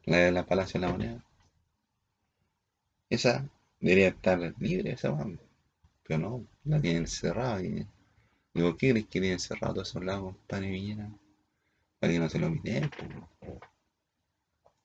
la 0.06 0.16
de 0.16 0.32
la 0.32 0.44
Palacio 0.44 0.80
de 0.80 0.86
la 0.86 0.92
Moneda. 0.92 1.24
Esa 3.08 3.48
debería 3.78 4.08
estar 4.08 4.52
libre, 4.58 4.90
esa 4.90 5.12
weá, 5.12 5.38
pero 6.02 6.18
no, 6.18 6.44
la 6.64 6.80
tienen 6.80 7.06
cerrada. 7.06 7.62
Y, 7.62 7.86
¿y 8.54 8.62
por 8.62 8.76
qué 8.76 8.90
crees 8.90 9.06
que 9.06 9.20
tienen 9.20 9.38
cerrado 9.38 9.74
todos 9.74 9.90
esos 9.90 10.04
lados, 10.04 10.34
compadre 10.34 10.72
Piñera? 10.72 11.08
Para 12.00 12.12
que 12.12 12.18
no 12.18 12.28
se 12.28 12.40
lo 12.40 12.50
miden. 12.50 12.90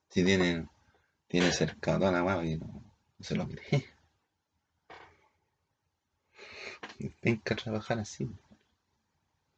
Si 0.08 0.24
tienen, 0.24 0.70
tiene 1.27 1.51
cercado 1.51 1.98
toda 1.98 2.12
la 2.12 2.43
que 2.43 2.58
no, 2.58 2.67
no 2.67 3.25
se 3.25 3.34
lo 3.34 3.48
miden. 3.48 3.84
Venga 7.22 7.41
a 7.51 7.55
trabajar 7.55 8.00
así. 8.00 8.29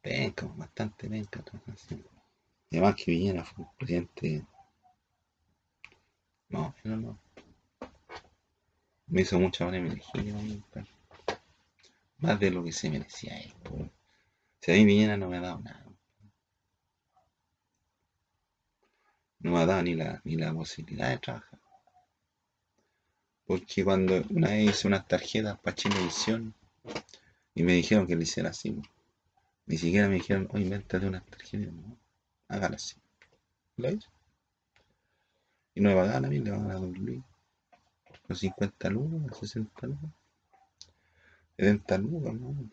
Penca, 0.00 0.46
bastante 0.56 1.08
penca 1.08 1.42
trabajar 1.42 1.74
así. 1.74 2.02
Además 2.70 2.96
que 2.96 3.04
Piñera 3.06 3.44
fue 3.44 3.64
un 3.64 3.70
presidente. 3.76 4.46
No, 6.48 6.74
no, 6.84 6.96
no. 6.96 7.18
Me 9.06 9.22
hizo 9.22 9.38
mucha 9.38 9.64
buena 9.64 9.78
energía. 9.78 10.34
Más 12.18 12.40
de 12.40 12.50
lo 12.50 12.64
que 12.64 12.72
se 12.72 12.90
merecía 12.90 13.38
él, 13.38 13.52
po. 13.62 13.90
Si 14.60 14.72
a 14.72 14.74
mí 14.74 14.86
Piñera 14.86 15.16
no 15.16 15.28
me 15.28 15.38
ha 15.38 15.40
dado 15.40 15.60
nada. 15.60 15.84
No 19.40 19.50
me 19.52 19.58
ha 19.58 19.66
dado 19.66 19.82
ni 19.82 19.94
la, 19.94 20.20
ni 20.24 20.36
la 20.36 20.52
posibilidad 20.54 21.10
de 21.10 21.18
trabajar. 21.18 21.60
Porque 23.46 23.84
cuando 23.84 24.22
una 24.30 24.48
vez 24.48 24.70
hice 24.70 24.88
unas 24.88 25.06
tarjetas 25.06 25.58
para 25.58 25.76
Chilevisión 25.76 26.54
y 27.54 27.62
me 27.62 27.72
dijeron 27.74 28.06
que 28.06 28.16
lo 28.16 28.22
hiciera 28.22 28.50
así. 28.50 28.80
Ni 29.66 29.78
siquiera 29.78 30.08
me 30.08 30.16
dijeron, 30.16 30.48
oye, 30.52 30.64
invéntate 30.64 31.06
unas 31.06 31.24
tarjetas. 31.26 31.72
No, 31.72 31.96
hágalo 32.48 32.76
así. 32.76 32.96
Lo 33.76 33.90
hice. 33.90 34.08
Y 35.74 35.80
no 35.80 35.90
me 35.90 35.96
pagaban 35.96 36.24
a 36.24 36.28
mí, 36.28 36.38
le 36.38 36.50
pagaban 36.50 36.76
a 36.76 36.98
Luis. 36.98 37.22
Los 38.28 38.38
50 38.38 38.90
lucas, 38.90 39.20
los 39.22 39.38
60 39.38 39.86
lucas. 39.86 40.10
70 41.56 41.98
lucas, 41.98 42.34
¿no? 42.34 42.70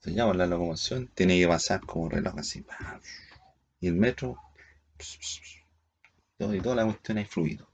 Se 0.00 0.12
llama 0.12 0.34
la 0.34 0.46
locomoción, 0.46 1.08
tiene 1.08 1.38
que 1.38 1.48
pasar 1.48 1.80
como 1.80 2.08
reloj 2.08 2.38
así. 2.38 2.64
Y 3.80 3.88
el 3.88 3.94
metro, 3.94 4.38
y 6.38 6.60
toda 6.60 6.76
la 6.76 6.84
cuestión 6.84 7.18
es 7.18 7.28
fluido. 7.28 7.68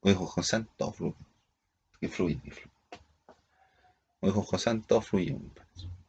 Ojo, 0.00 0.26
José, 0.26 0.66
todo 0.76 0.92
fluido. 0.92 1.16
Que 1.98 2.08
fluye, 2.08 2.40
que 2.42 2.71
fluye. 4.22 4.32
Ojo, 4.32 4.42
José, 4.42 4.82
todo 4.86 5.00
fluye. 5.00 5.36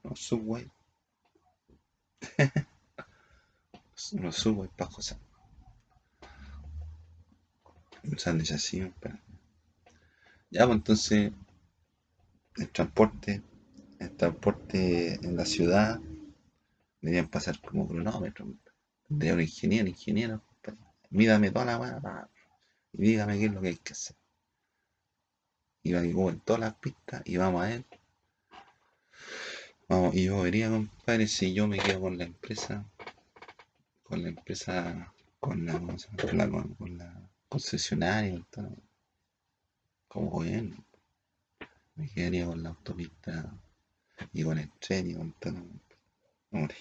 Los 0.04 0.20
subway. 0.20 0.70
Los 4.14 4.36
subway 4.36 4.70
para 4.76 4.92
José. 4.92 5.18
Un 8.04 8.20
sándwich 8.20 8.52
así, 8.52 8.82
compadre. 8.82 9.20
Ya, 10.52 10.66
pues 10.66 10.76
entonces, 10.78 11.32
el 12.58 12.70
transporte, 12.70 13.42
el 14.00 14.12
transporte 14.12 15.16
en 15.16 15.36
la 15.36 15.46
ciudad 15.46 16.00
deberían 17.02 17.28
pasar 17.28 17.60
como 17.62 17.88
cronómetro. 17.88 18.46
De 19.10 19.34
un 19.34 19.42
ingeniero, 19.42 19.88
ingeniero. 19.88 20.42
Mídame 21.10 21.52
toda 21.52 21.66
la 21.66 21.78
weá, 21.78 22.30
y 22.94 23.02
dígame 23.02 23.38
qué 23.40 23.46
es 23.46 23.54
lo 23.54 23.62
que 23.62 23.68
hay 23.70 23.78
que 23.78 23.94
hacer. 23.94 24.16
Y 25.84 25.94
va 25.94 26.02
en 26.02 26.40
todas 26.40 26.60
las 26.60 26.74
pistas 26.76 27.22
y 27.26 27.38
vamos 27.38 27.64
a 27.64 27.68
ver. 27.68 27.86
Vamos, 29.94 30.16
y 30.16 30.24
yo 30.26 30.42
vería, 30.42 30.72
compadre, 30.72 31.28
si 31.28 31.54
yo 31.54 31.68
me 31.68 31.78
quedo 31.78 32.02
con 32.02 32.18
la 32.18 32.24
empresa, 32.24 32.84
con 34.04 34.24
la 34.24 34.30
empresa, 34.30 35.14
con 35.40 35.66
la, 35.66 35.74
con 35.80 36.38
la, 36.38 36.50
con- 36.50 36.98
la 36.98 37.30
concesionaria, 37.50 38.44
como 40.08 40.30
gobierno. 40.30 40.78
Me 41.96 42.08
quedaría 42.08 42.46
con 42.46 42.62
la 42.62 42.70
autopista 42.70 43.52
y 44.34 44.44
con 44.44 44.60
el 44.60 44.72
tren 44.80 45.12
y 45.12 45.16
con 45.16 45.32
todo. 45.34 45.64
Hombre, 46.52 46.78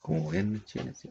Como 0.00 0.22
gobierno 0.24 0.56
en 0.56 0.64
Chile, 0.64 0.92
sí. 0.92 1.08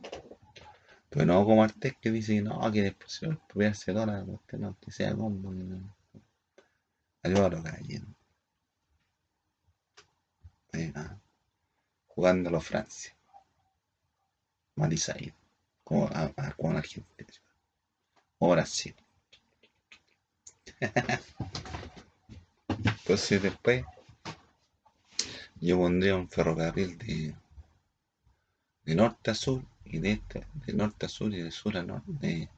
Pero 1.10 1.26
no 1.26 1.44
como 1.46 1.64
Artés 1.66 1.96
que 2.02 2.12
dice 2.12 2.36
que 2.36 2.42
no, 2.42 2.72
que 2.72 2.82
después 2.82 3.12
se 3.12 3.28
va 3.28 3.34
a 3.34 3.36
expropiarse 3.36 3.92
la 3.94 4.24
cuestión, 4.26 4.62
no, 4.62 4.78
que 4.80 4.92
sea 4.92 5.14
combo. 5.14 5.52
que 5.52 5.58
no. 5.64 5.96
Álvaro 7.22 7.62
Galleno. 7.62 8.17
Eh, 10.74 10.92
ah, 10.96 11.18
los 12.16 12.66
Francia. 12.66 13.16
Matizaído. 14.76 15.34
Como, 15.84 16.10
como 16.58 16.72
en 16.72 16.78
Argentina. 16.78 17.30
O 18.40 18.50
Brasil. 18.52 18.96
Entonces 22.68 23.42
después 23.42 23.86
yo 25.60 25.78
pondría 25.78 26.16
un 26.16 26.30
ferrocarril 26.30 26.98
de, 26.98 27.34
de 28.84 28.96
norte 28.96 29.32
a 29.32 29.34
sur 29.34 29.64
y 29.86 30.00
de 30.00 30.12
este, 30.12 30.46
de 30.66 30.74
norte 30.74 31.06
a 31.06 31.10
sur 31.10 31.34
y 31.34 31.42
de 31.42 31.52
sur 31.52 31.78
a 31.78 31.84
norte. 31.84 32.50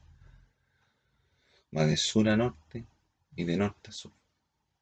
va 1.74 1.86
de 1.86 1.96
sur 1.96 2.28
a 2.28 2.36
norte 2.36 2.84
y 3.36 3.44
de 3.44 3.56
norte 3.56 3.90
a 3.90 3.92
sur. 3.92 4.12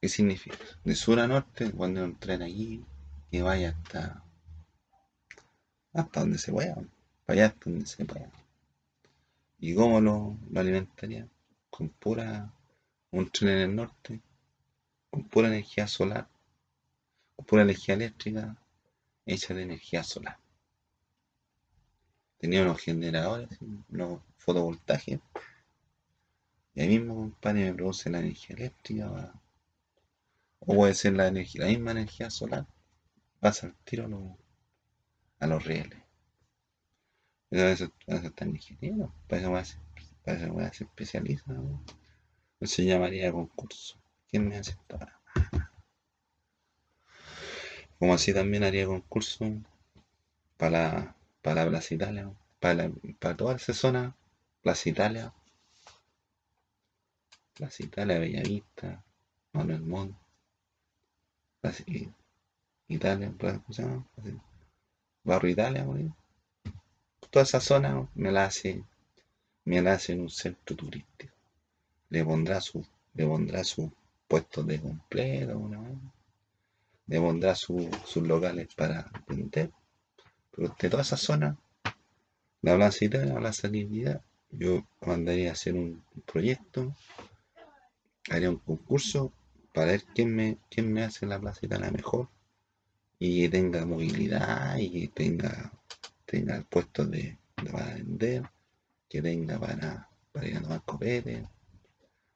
¿Qué 0.01 0.09
significa? 0.09 0.57
De 0.85 0.95
sur 0.95 1.21
a 1.21 1.27
norte, 1.27 1.71
cuando 1.71 2.05
un 2.05 2.17
tren 2.19 2.43
allí 2.43 2.85
que 3.31 3.43
vaya 3.43 3.71
hasta 3.71 4.25
hasta 5.93 6.21
donde 6.21 6.39
se 6.39 6.53
pueda, 6.53 6.75
para 7.27 7.41
allá 7.41 7.47
hasta 7.47 7.71
donde 7.71 7.87
se 7.87 8.05
pueda. 8.05 8.31
¿Y 9.59 9.75
cómo 9.75 10.01
lo, 10.01 10.37
lo 10.51 10.61
alimentaría? 10.61 11.27
Con 11.71 11.89
pura 11.89 12.53
un 13.11 13.31
tren 13.31 13.51
en 13.51 13.59
el 13.59 13.77
norte, 13.77 14.21
con 15.11 15.25
pura 15.25 15.49
energía 15.49 15.89
solar, 15.89 16.29
con 17.37 17.47
pura 17.47 17.63
energía 17.63 17.95
eléctrica 17.95 18.57
hecha 19.27 19.55
de 19.55 19.63
energía 19.63 20.03
solar. 20.03 20.39
Tenía 22.39 22.63
unos 22.63 22.81
generadores, 22.81 23.49
unos 23.91 24.21
fotovoltaicos. 24.37 25.21
Y 26.75 26.81
ahí 26.81 26.89
mismo, 26.89 27.15
compadre, 27.17 27.65
me 27.65 27.75
produce 27.75 28.11
la 28.11 28.21
energía 28.21 28.57
eléctrica. 28.57 29.33
o 30.61 30.75
puede 30.75 30.95
ser 30.95 31.15
la, 31.15 31.27
energía, 31.27 31.63
la 31.63 31.69
misma 31.69 31.91
energía 31.91 32.31
solar. 32.31 32.67
Pasa 33.41 33.67
al 33.69 33.75
tiro 33.85 34.05
a 34.05 34.09
los, 34.09 34.23
a 35.41 35.47
los 35.47 35.65
rieles. 35.65 35.99
Pero 37.49 37.69
eso, 37.69 37.91
eso 38.07 38.27
está 38.27 38.45
en 38.45 38.57
ingeniero. 38.57 39.13
Para 39.27 39.41
eso 39.43 39.51
voy 39.51 40.65
a, 40.65 40.73
ser 40.73 40.87
especialista. 40.87 41.53
¿no? 41.53 41.83
Se 42.63 42.85
llamaría 42.85 43.33
concurso. 43.33 43.99
¿Quién 44.31 44.49
me 44.49 44.59
esto 44.59 44.99
Como 47.99 48.15
así 48.15 48.35
también 48.35 48.65
haría 48.65 48.87
concurso 48.87 49.47
para, 50.57 51.17
para 51.41 51.67
Plaza 51.67 51.95
Italia, 51.95 52.31
para, 52.61 52.91
para 53.19 53.37
toda 53.37 53.57
esa 53.57 53.73
zona, 53.73 54.15
Plaza 54.63 54.89
Italia, 54.89 55.33
Plaza 57.55 57.83
Italia, 57.83 58.19
Bellavista, 58.19 59.03
Manuel 59.53 59.83
Montt, 59.83 60.15
Plaza 61.61 61.83
Italia, 62.89 63.33
¿cómo 63.39 63.63
se? 63.71 63.85
Barrio 65.23 65.51
Italia, 65.51 65.87
toda 67.29 67.43
esa 67.43 67.61
zona 67.61 68.09
me 68.15 68.33
la 68.33 68.47
hace, 68.47 68.83
me 69.67 69.83
la 69.83 69.93
hace 69.93 70.15
un 70.15 70.31
centro 70.31 70.75
turístico. 70.75 71.35
Le 72.09 72.25
pondrá 72.25 72.63
su, 72.63 72.87
le 73.13 73.27
pondrá 73.27 73.63
su 73.63 73.93
puestos 74.27 74.67
de 74.67 74.81
completo, 74.81 75.69
le 77.07 77.21
pondrá 77.21 77.55
sus 77.55 78.17
locales 78.17 78.69
para 78.75 79.11
vender. 79.27 79.71
Pero 80.51 80.75
de 80.81 80.89
toda 80.89 81.03
esa 81.03 81.19
zona, 81.19 81.59
la 82.63 82.75
Plaza 82.75 83.05
Italia, 83.05 83.39
la 83.39 83.53
Salinidad, 83.53 84.23
yo 84.51 84.87
mandaría 85.03 85.51
a 85.51 85.53
hacer 85.53 85.75
un 85.75 86.03
proyecto, 86.25 86.97
haría 88.31 88.49
un 88.49 88.61
concurso 88.61 89.31
para 89.75 89.93
ver 89.93 90.05
quién 90.15 90.35
me, 90.35 90.57
quién 90.71 90.91
me 90.91 91.05
hace 91.05 91.27
la 91.27 91.39
Plaza 91.39 91.67
Italia 91.67 91.91
mejor 91.91 92.29
y 93.19 93.43
que 93.43 93.49
tenga 93.49 93.85
movilidad 93.85 94.77
y 94.79 94.91
que 94.91 95.09
tenga, 95.09 95.73
tenga 96.25 96.63
puestos 96.63 97.11
de, 97.11 97.37
para 97.55 97.95
vender, 97.95 98.43
que 99.09 99.21
tenga 99.23 99.59
para, 99.59 100.09
para 100.33 100.47
ir 100.47 100.57
a 100.57 100.63
tomar 100.63 100.83
copete, 100.85 101.47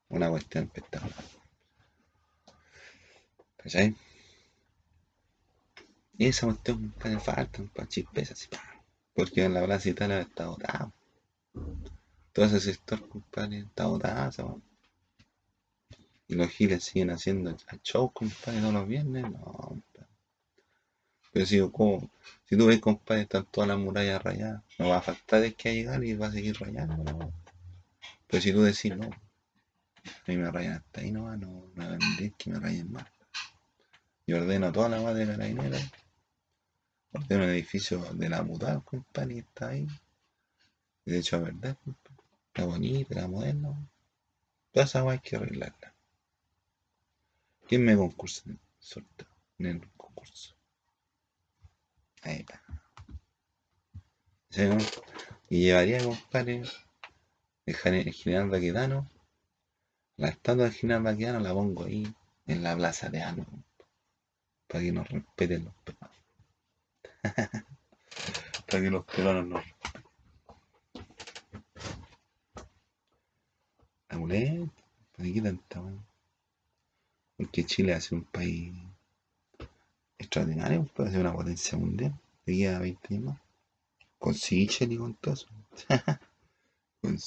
una 0.09 0.29
cuestión 0.29 0.65
espectacular. 0.65 1.25
¿Cachai? 3.57 3.95
Y 6.19 6.27
esa 6.27 6.47
cuestión 6.47 6.93
le 7.05 7.21
falta, 7.21 7.63
para 7.75 7.89
chispes 7.89 8.33
así, 8.33 8.49
porque 9.15 9.45
en 9.45 9.55
la 9.55 9.65
plaza 9.65 9.89
Italia 9.89 10.21
está 10.21 10.47
botado. 10.49 10.93
Todo 12.33 12.47
ese 12.47 12.61
sector, 12.61 13.09
compadre, 13.09 13.61
está 13.61 13.87
botado, 13.87 14.61
Y 16.27 16.35
los 16.35 16.49
giles 16.49 16.85
siguen 16.85 17.11
haciendo 17.11 17.57
show, 17.83 18.11
compadre, 18.13 18.61
todos 18.61 18.75
los 18.75 18.89
viernes, 18.89 19.31
no, 19.31 19.83
pero 21.33 21.47
si, 21.47 21.59
como, 21.71 22.11
si 22.45 22.57
tú 22.57 22.67
ves, 22.67 22.81
compadre, 22.81 23.23
están 23.23 23.47
todas 23.47 23.69
las 23.69 23.79
murallas 23.79 24.23
rayadas, 24.23 24.63
no 24.79 24.89
va 24.91 24.99
a 24.99 25.03
faltar 25.03 25.41
de 25.41 25.55
que 25.55 25.75
llegar 25.75 26.05
y 26.05 26.15
va 26.15 26.27
a 26.27 26.33
seguir 26.33 26.59
rayando. 26.61 27.03
¿no? 27.03 27.33
Pero 28.27 28.43
si 28.43 28.53
tú 28.53 28.63
decís, 28.63 28.95
no, 28.97 29.07
a 29.07 30.25
mí 30.27 30.37
me 30.37 30.51
rayan 30.51 30.75
hasta 30.75 31.01
ahí, 31.01 31.11
no, 31.11 31.35
no, 31.37 31.71
no 31.75 31.89
va 31.89 31.95
a 31.95 31.97
venir 31.97 32.35
que 32.37 32.51
me 32.51 32.61
rayen 32.61 32.93
más. 32.93 33.07
Y 34.27 34.35
ordeno 34.35 34.71
toda 34.73 34.91
la 34.91 35.01
madre 35.01 35.27
de 35.27 35.33
carabineros. 35.33 35.83
Ordeno 37.13 37.45
el 37.45 37.51
edificio 37.51 37.99
de 38.15 38.29
la 38.29 38.43
mutada, 38.43 38.81
compadre, 38.81 39.35
y 39.35 39.39
está 39.39 39.69
ahí. 39.69 39.87
Y 41.05 41.13
de 41.13 41.19
hecho, 41.19 41.37
es 41.37 41.45
verdad, 41.45 41.77
compadre. 41.83 42.23
Está 42.49 42.65
bonita, 42.65 43.15
está 43.15 43.29
moderna. 43.29 43.89
Toda 44.73 44.85
esa 44.85 45.11
hay 45.11 45.19
que 45.21 45.37
arreglarla. 45.37 45.95
¿Quién 47.67 47.85
me 47.85 47.97
concursa 47.97 48.43
en 48.47 48.61
el? 48.97 49.07
En 49.59 49.67
el 49.67 49.91
concurso. 49.97 50.55
Ahí 52.23 52.41
está. 52.41 52.63
Y 55.49 55.65
llevaría, 55.65 56.03
compadre, 56.03 56.63
el 57.67 57.75
general 57.75 58.51
Baquedano. 58.51 59.09
La 60.17 60.29
estatua 60.29 60.65
del 60.65 60.73
general 60.73 61.03
Baquedano 61.03 61.41
la 61.41 61.53
pongo 61.53 61.85
ahí 61.85 62.15
en 62.47 62.63
la 62.63 62.77
plaza 62.77 63.09
de 63.09 63.23
Ano, 63.23 63.47
para 64.69 64.85
que 64.85 64.93
nos 64.93 65.09
respeten 65.09 65.65
los 65.65 65.75
peruanos. 65.85 66.17
para 68.67 68.83
que 68.83 68.91
los 68.91 69.05
peruanos 69.05 69.47
nos 69.47 69.65
respeten. 69.65 70.03
Amuleto, 74.09 74.71
¿para 75.17 75.33
qué 75.33 75.41
tanta 75.41 75.83
Porque 77.37 77.65
Chile 77.65 77.95
hace 77.95 78.15
un 78.15 78.25
país 78.25 78.75
extraordinario, 80.23 80.85
puede 80.95 81.11
ser 81.11 81.21
una 81.21 81.33
potencia 81.33 81.77
mundial 81.79 82.19
de 82.47 82.53
aquí 82.53 82.67
a 82.67 82.79
20 82.79 83.15
años 83.15 83.25
más. 83.25 83.41
Con 84.19 84.35
Sichel 84.35 84.99
con 84.99 85.15
todo 85.15 85.35
eso. 85.35 85.47
con. 87.01 87.19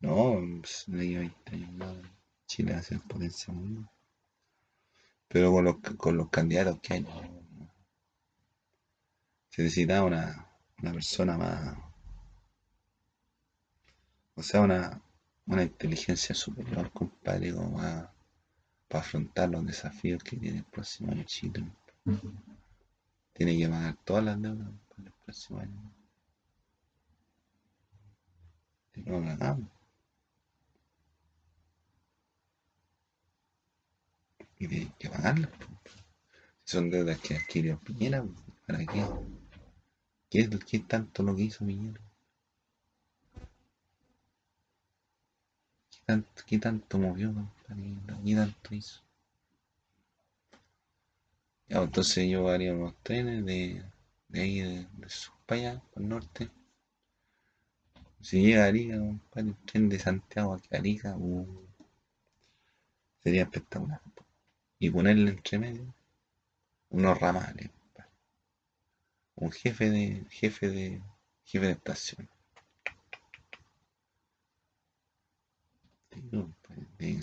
No, 0.00 0.40
de 0.86 1.00
aquí 1.00 1.16
a 1.16 1.20
20 1.20 1.54
años 1.54 1.72
más. 1.72 1.96
Chile 2.46 2.72
va 2.72 2.78
a 2.78 2.82
ser 2.82 3.00
potencia 3.00 3.52
mundial. 3.52 3.90
Pero 5.28 5.52
con 5.52 5.64
los, 5.64 5.76
con 5.96 6.16
los 6.16 6.30
candidatos 6.30 6.80
que 6.80 6.94
hay, 6.94 7.00
no, 7.00 7.10
Se 9.50 9.62
necesita 9.62 10.04
una, 10.04 10.48
una 10.82 10.92
persona 10.92 11.36
más. 11.36 11.78
O 14.36 14.42
sea, 14.42 14.60
una, 14.60 15.00
una 15.46 15.62
inteligencia 15.62 16.34
superior, 16.34 16.90
compadre, 16.92 17.54
como 17.54 17.78
más 17.78 18.15
para 18.88 19.02
afrontar 19.02 19.50
los 19.50 19.66
desafíos 19.66 20.22
que 20.22 20.36
tiene 20.36 20.58
el 20.58 20.64
próximo 20.64 21.12
año 21.12 21.24
Chile. 21.24 21.64
Tiene 23.32 23.58
que 23.58 23.68
pagar 23.68 23.96
todas 24.04 24.24
las 24.24 24.40
deudas 24.40 24.68
para 24.88 25.08
el 25.08 25.14
próximo 25.24 25.60
año. 25.60 25.92
Si 28.94 29.02
no 29.02 29.20
lo 29.20 29.30
hagamos. 29.30 29.68
Y 34.58 34.68
tienen 34.68 34.92
que 34.98 35.10
pagarlas. 35.10 35.50
Si 36.64 36.76
son 36.76 36.90
deudas 36.90 37.18
que 37.20 37.36
adquirió 37.36 37.78
Piñera, 37.78 38.24
¿para 38.66 38.78
qué? 38.78 39.04
¿Qué 40.30 40.40
es, 40.40 40.50
qué 40.64 40.78
tanto 40.78 41.22
lo 41.22 41.36
que 41.36 41.42
hizo 41.42 41.66
Piñera? 41.66 42.05
¿Qué 46.46 46.58
tanto, 46.58 46.98
movió, 46.98 47.34
¿Qué 47.66 48.34
tanto 48.36 48.74
hizo? 48.74 49.00
Ya, 51.68 51.78
pues, 51.78 51.86
entonces 51.88 52.30
yo 52.30 52.48
haría 52.48 52.74
unos 52.74 52.94
trenes 53.02 53.44
de, 53.44 53.82
de 54.28 54.40
ahí, 54.40 54.60
de, 54.60 54.86
de 54.98 55.08
sur 55.08 55.34
para 55.46 55.60
allá, 55.60 55.82
el 55.96 56.08
norte. 56.08 56.48
Si 58.20 58.40
llegaría 58.40 59.00
un 59.00 59.20
tren 59.64 59.88
de 59.88 59.98
Santiago 59.98 60.54
a 60.54 60.76
Arica, 60.76 61.16
uh, 61.16 61.66
sería 63.22 63.42
espectacular. 63.42 64.00
Y 64.78 64.90
ponerle 64.90 65.30
entre 65.30 65.58
medio 65.58 65.92
unos 66.90 67.18
ramales, 67.18 67.70
un 69.34 69.50
jefe 69.50 69.90
de 69.90 70.24
jefe 70.30 70.68
de 70.68 71.02
jefe 71.44 71.66
de 71.66 71.72
estación. 71.72 72.28
Tiene 76.96 77.16
que 77.16 77.22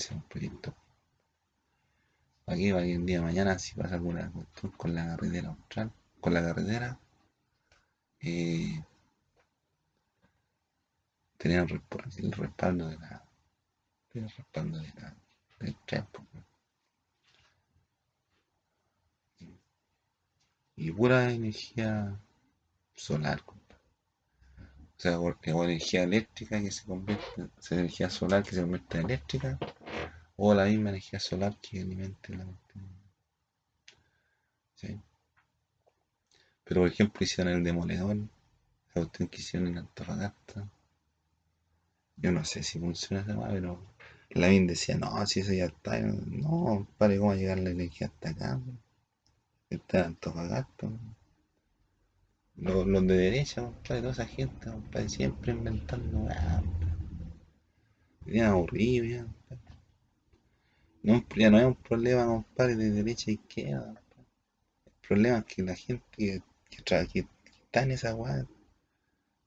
un 2.98 3.06
día 3.06 3.22
mañana 3.22 3.58
si 3.58 3.74
pasa 3.76 3.96
alguna 3.96 4.30
cuestión 4.32 4.72
con 4.74 4.94
la 4.94 5.06
carretera 5.06 5.50
austral, 5.50 5.92
con 6.20 6.34
la 6.34 6.42
carretera, 6.42 7.00
eh, 8.20 8.84
tener 11.38 11.62
el 12.18 12.32
respaldo 12.32 12.88
de 12.88 12.98
la, 12.98 13.24
estoy 14.06 14.22
raspando 14.22 14.80
de 14.80 14.94
la, 14.96 15.16
del 15.60 15.76
tren, 15.86 16.06
po, 16.06 16.26
weón. 16.34 16.46
Y 20.76 20.92
pura 20.92 21.32
energía 21.32 22.20
solar. 22.96 23.44
O 24.98 25.02
sea, 25.04 25.18
porque 25.18 25.52
o 25.52 25.64
energía 25.64 26.04
eléctrica 26.04 26.62
que 26.62 26.72
se 26.72 26.86
convierte, 26.86 27.50
sea, 27.60 27.80
energía 27.80 28.10
solar 28.10 28.44
que 28.44 28.52
se 28.56 28.62
convierte 28.62 28.98
en 28.98 29.06
eléctrica, 29.06 29.60
o 30.38 30.54
la 30.54 30.66
misma 30.66 30.90
energía 30.90 31.20
solar 31.20 31.58
que 31.62 31.82
alimente 31.82 32.36
la. 32.36 32.46
¿Sí? 34.76 35.00
Pero 36.64 36.82
por 36.82 36.90
ejemplo 36.90 37.24
hicieron 37.24 37.54
el 37.54 37.64
demoledor, 37.64 38.16
la 38.16 38.94
cuestión 38.94 39.28
que 39.30 39.42
hicieron 39.42 39.70
en 39.70 39.80
Antofagasta. 39.80 40.68
Yo 42.18 42.32
no 42.32 42.46
sé 42.46 42.64
si 42.64 42.80
funciona 42.80 43.24
esa 43.24 43.38
weá, 43.38 43.50
pero 43.50 43.80
la 44.30 44.48
BIN 44.48 44.68
decía, 44.68 44.96
no, 44.98 45.26
si 45.28 45.42
eso 45.42 45.54
ya 45.54 45.66
está. 45.66 46.00
No, 46.00 46.88
pare, 46.98 47.18
¿cómo 47.18 47.30
va 47.30 47.36
a 47.36 47.38
llegar 47.38 47.60
la 47.60 47.72
energía 47.72 48.08
hasta 48.08 48.30
acá? 48.30 48.60
Está 49.70 50.00
en 50.00 50.06
Antofagasta. 50.06 50.88
Los, 52.56 52.88
los 52.88 53.08
de 53.08 53.18
derecha, 53.18 53.62
compadre, 53.62 54.02
toda 54.02 54.14
esa 54.14 54.26
gente, 54.26 54.70
compadre, 54.70 55.10
siempre 55.10 55.52
inventando 55.52 56.20
compadre. 56.20 56.64
Bien 58.26 58.46
aburrido, 58.46 59.06
ya, 59.06 59.24
compadre. 59.26 59.78
No, 61.04 61.26
ya 61.36 61.50
no 61.50 61.60
es 61.60 61.66
un 61.66 61.76
problema, 61.76 62.26
compadre, 62.26 62.76
de 62.76 62.92
derecha 62.92 63.32
a 63.32 63.34
izquierda. 63.34 63.86
compadre. 63.86 64.28
El 64.86 65.08
problema 65.08 65.38
es 65.40 65.46
que 65.46 65.64
la 65.64 65.76
gente 65.76 66.06
que, 66.12 66.42
que, 66.70 66.84
que 66.84 67.28
está 67.64 67.84
en 67.84 67.92
esa 67.92 68.14
es 68.14 68.48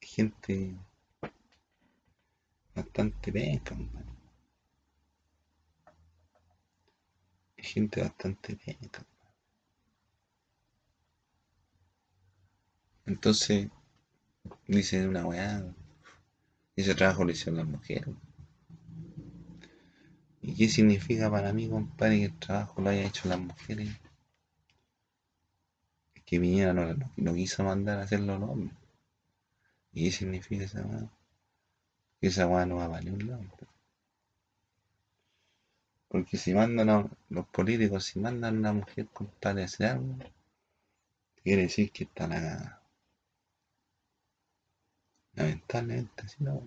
gente 0.01 0.75
bastante 2.75 3.33
penca, 3.33 3.75
compadre. 3.75 4.07
Gente 7.59 8.01
bastante 8.01 8.57
penca. 8.57 9.05
Entonces, 13.07 13.69
dicen 14.66 15.09
una 15.09 15.25
weá, 15.25 15.64
ese 16.75 16.95
trabajo 16.95 17.25
lo 17.25 17.31
hicieron 17.31 17.57
las 17.57 17.66
mujeres. 17.66 18.14
¿Y 20.42 20.55
qué 20.55 20.69
significa 20.69 21.31
para 21.31 21.53
mí, 21.53 21.69
compadre, 21.69 22.19
que 22.19 22.25
el 22.27 22.38
trabajo 22.38 22.81
lo 22.81 22.90
haya 22.90 23.07
hecho 23.07 23.29
las 23.29 23.40
mujeres? 23.40 23.88
Es 26.14 26.23
que 26.25 26.40
Piñera 26.40 26.73
no, 26.73 26.95
no, 26.95 27.12
no 27.16 27.35
quiso 27.35 27.64
mandar 27.64 27.99
a 27.99 28.03
hacerlo 28.03 28.38
los 28.38 28.51
hombres. 28.51 28.77
¿Y 29.92 30.05
qué 30.05 30.12
significa 30.12 30.64
esa 30.64 30.83
weá? 30.83 31.11
Que 32.21 32.27
esa 32.29 32.47
weá 32.47 32.66
no 32.66 32.77
va 32.77 32.88
para 32.88 33.03
ningún 33.03 33.29
lado. 33.29 33.45
Porque 36.09 36.37
si 36.37 36.55
mandan 36.55 36.90
a 36.90 37.09
los 37.31 37.47
políticos, 37.47 38.05
si 38.05 38.19
mandan 38.19 38.57
a 38.57 38.59
una 38.59 38.73
mujer, 38.73 39.07
compadre, 39.12 39.62
a 39.62 39.64
hacer 39.64 39.87
algo, 39.87 40.16
quiere 41.42 41.62
decir 41.62 41.90
que 41.90 42.05
está 42.05 42.27
la. 42.27 42.83
Lamentablemente, 45.37 46.25
así 46.25 46.42
no. 46.42 46.66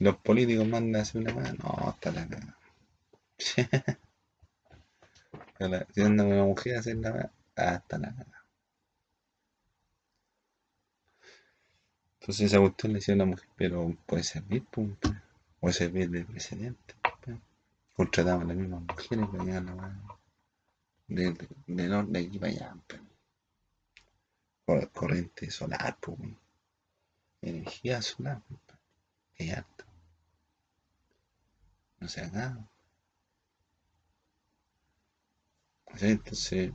Los 0.00 0.16
políticos 0.16 0.66
mandan 0.66 1.02
hacer 1.02 1.20
una 1.22 1.34
weá, 1.34 1.52
no, 1.52 1.90
está 1.90 2.10
la 2.10 2.26
cagada. 2.28 2.58
Si 5.94 6.00
anda 6.02 6.24
una 6.24 6.44
mujer 6.44 6.76
hacer 6.78 6.96
la 6.96 7.12
weá, 7.12 7.32
ah, 7.56 7.74
está 7.76 7.98
la 7.98 8.08
cagada. 8.08 8.44
Entonces 12.20 12.46
esa 12.46 12.60
cuestión 12.60 12.92
le 12.92 13.00
hicieron 13.00 13.22
a 13.22 13.24
la 13.24 13.30
mujer, 13.30 13.48
pero 13.56 13.96
puede 14.06 14.22
servir, 14.22 14.64
punto. 14.66 15.10
Puede 15.58 15.72
servir 15.74 16.08
de 16.10 16.24
precedente. 16.24 16.94
pues. 17.22 17.36
Contratamos 17.94 18.44
a 18.44 18.48
las 18.48 18.56
mismas 18.56 18.82
mujeres 18.82 19.26
para 19.26 19.44
llegar 19.44 19.62
la. 19.64 20.18
De, 21.08 21.32
de, 21.32 21.48
de 21.66 22.02
de 22.04 22.18
aquí 22.20 22.38
para 22.38 22.52
allá, 22.52 22.76
pues. 22.86 23.00
Cor- 24.64 24.90
Corriente 24.92 25.50
solar, 25.50 25.98
pues. 26.00 26.18
Energía 27.42 28.02
solar. 28.02 28.42
Que 29.34 29.50
está. 29.50 29.86
No 32.00 32.08
se. 32.08 32.24
¿sí? 35.96 36.06
Entonces, 36.06 36.72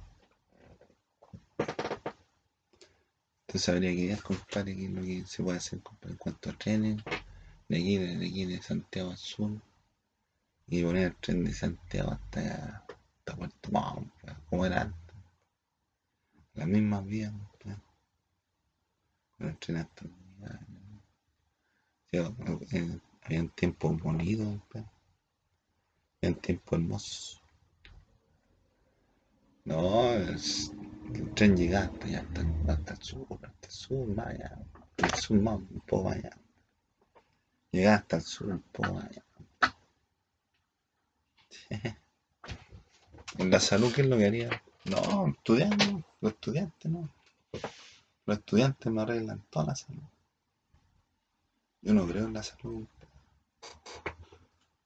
entonces 3.47 3.69
habría 3.69 3.91
que 3.91 4.07
ver, 4.07 4.21
compadre, 4.21 4.75
qué 4.75 4.85
es 4.85 4.91
lo 4.91 5.01
que 5.01 5.25
se 5.25 5.43
puede 5.43 5.57
hacer, 5.57 5.81
compadre, 5.81 6.13
en 6.13 6.17
cuanto 6.17 6.49
a 6.49 6.53
trenes. 6.53 7.03
De 7.69 7.77
aquí, 7.77 7.97
de, 7.97 8.25
aquí 8.27 8.45
de 8.45 8.61
Santiago 8.61 9.11
al 9.11 9.17
sur. 9.17 9.51
Y 10.67 10.83
poner 10.83 11.07
el 11.07 11.15
tren 11.17 11.43
de 11.43 11.53
Santiago 11.53 12.11
hasta 12.11 12.85
hasta 13.25 13.37
Puerto 13.37 13.71
Montt, 13.71 14.11
como 14.49 14.65
era 14.65 14.81
antes. 14.81 15.15
Las 16.55 16.67
mismas 16.67 17.05
vías, 17.05 17.31
compadre. 17.31 17.81
Con 19.37 19.47
el 19.47 19.57
tren 19.57 19.77
hasta 19.77 20.05
habían 22.19 23.49
tiempos 23.49 23.99
bonitos. 24.01 24.59
Habían 26.21 26.39
tiempos 26.41 26.79
hermosos. 26.79 27.41
No, 29.65 30.11
es- 30.13 30.71
el 31.13 31.33
tren 31.33 31.55
llegaba 31.55 31.85
hasta 31.85 32.41
hasta, 32.67 32.93
el 32.93 33.01
sur, 33.01 33.25
hasta 33.31 33.67
el 33.67 33.71
sur, 33.71 34.07
más 34.07 34.35
sur 35.19 35.39
más, 35.39 35.55
un 35.55 35.81
poco 35.87 36.03
más 36.09 36.17
allá. 36.17 36.37
Hasta 37.95 38.17
el 38.17 38.21
sur, 38.23 38.47
un 38.49 38.61
poco 38.61 38.93
más 38.93 39.05
allá. 39.05 39.23
En 43.37 43.49
la 43.49 43.59
salud, 43.59 43.91
¿qué 43.93 44.01
es 44.01 44.07
lo 44.07 44.17
que 44.17 44.25
haría? 44.25 44.63
No, 44.85 45.27
estudiando, 45.27 46.03
los 46.21 46.33
estudiantes, 46.33 46.91
no. 46.91 47.09
Los 48.25 48.37
estudiantes 48.37 48.91
me 48.91 49.01
arreglan 49.01 49.41
toda 49.49 49.67
la 49.67 49.75
salud. 49.75 50.03
Yo 51.83 51.93
no 51.93 52.07
creo 52.07 52.27
en 52.27 52.33
la 52.33 52.41
salud. 52.41 52.87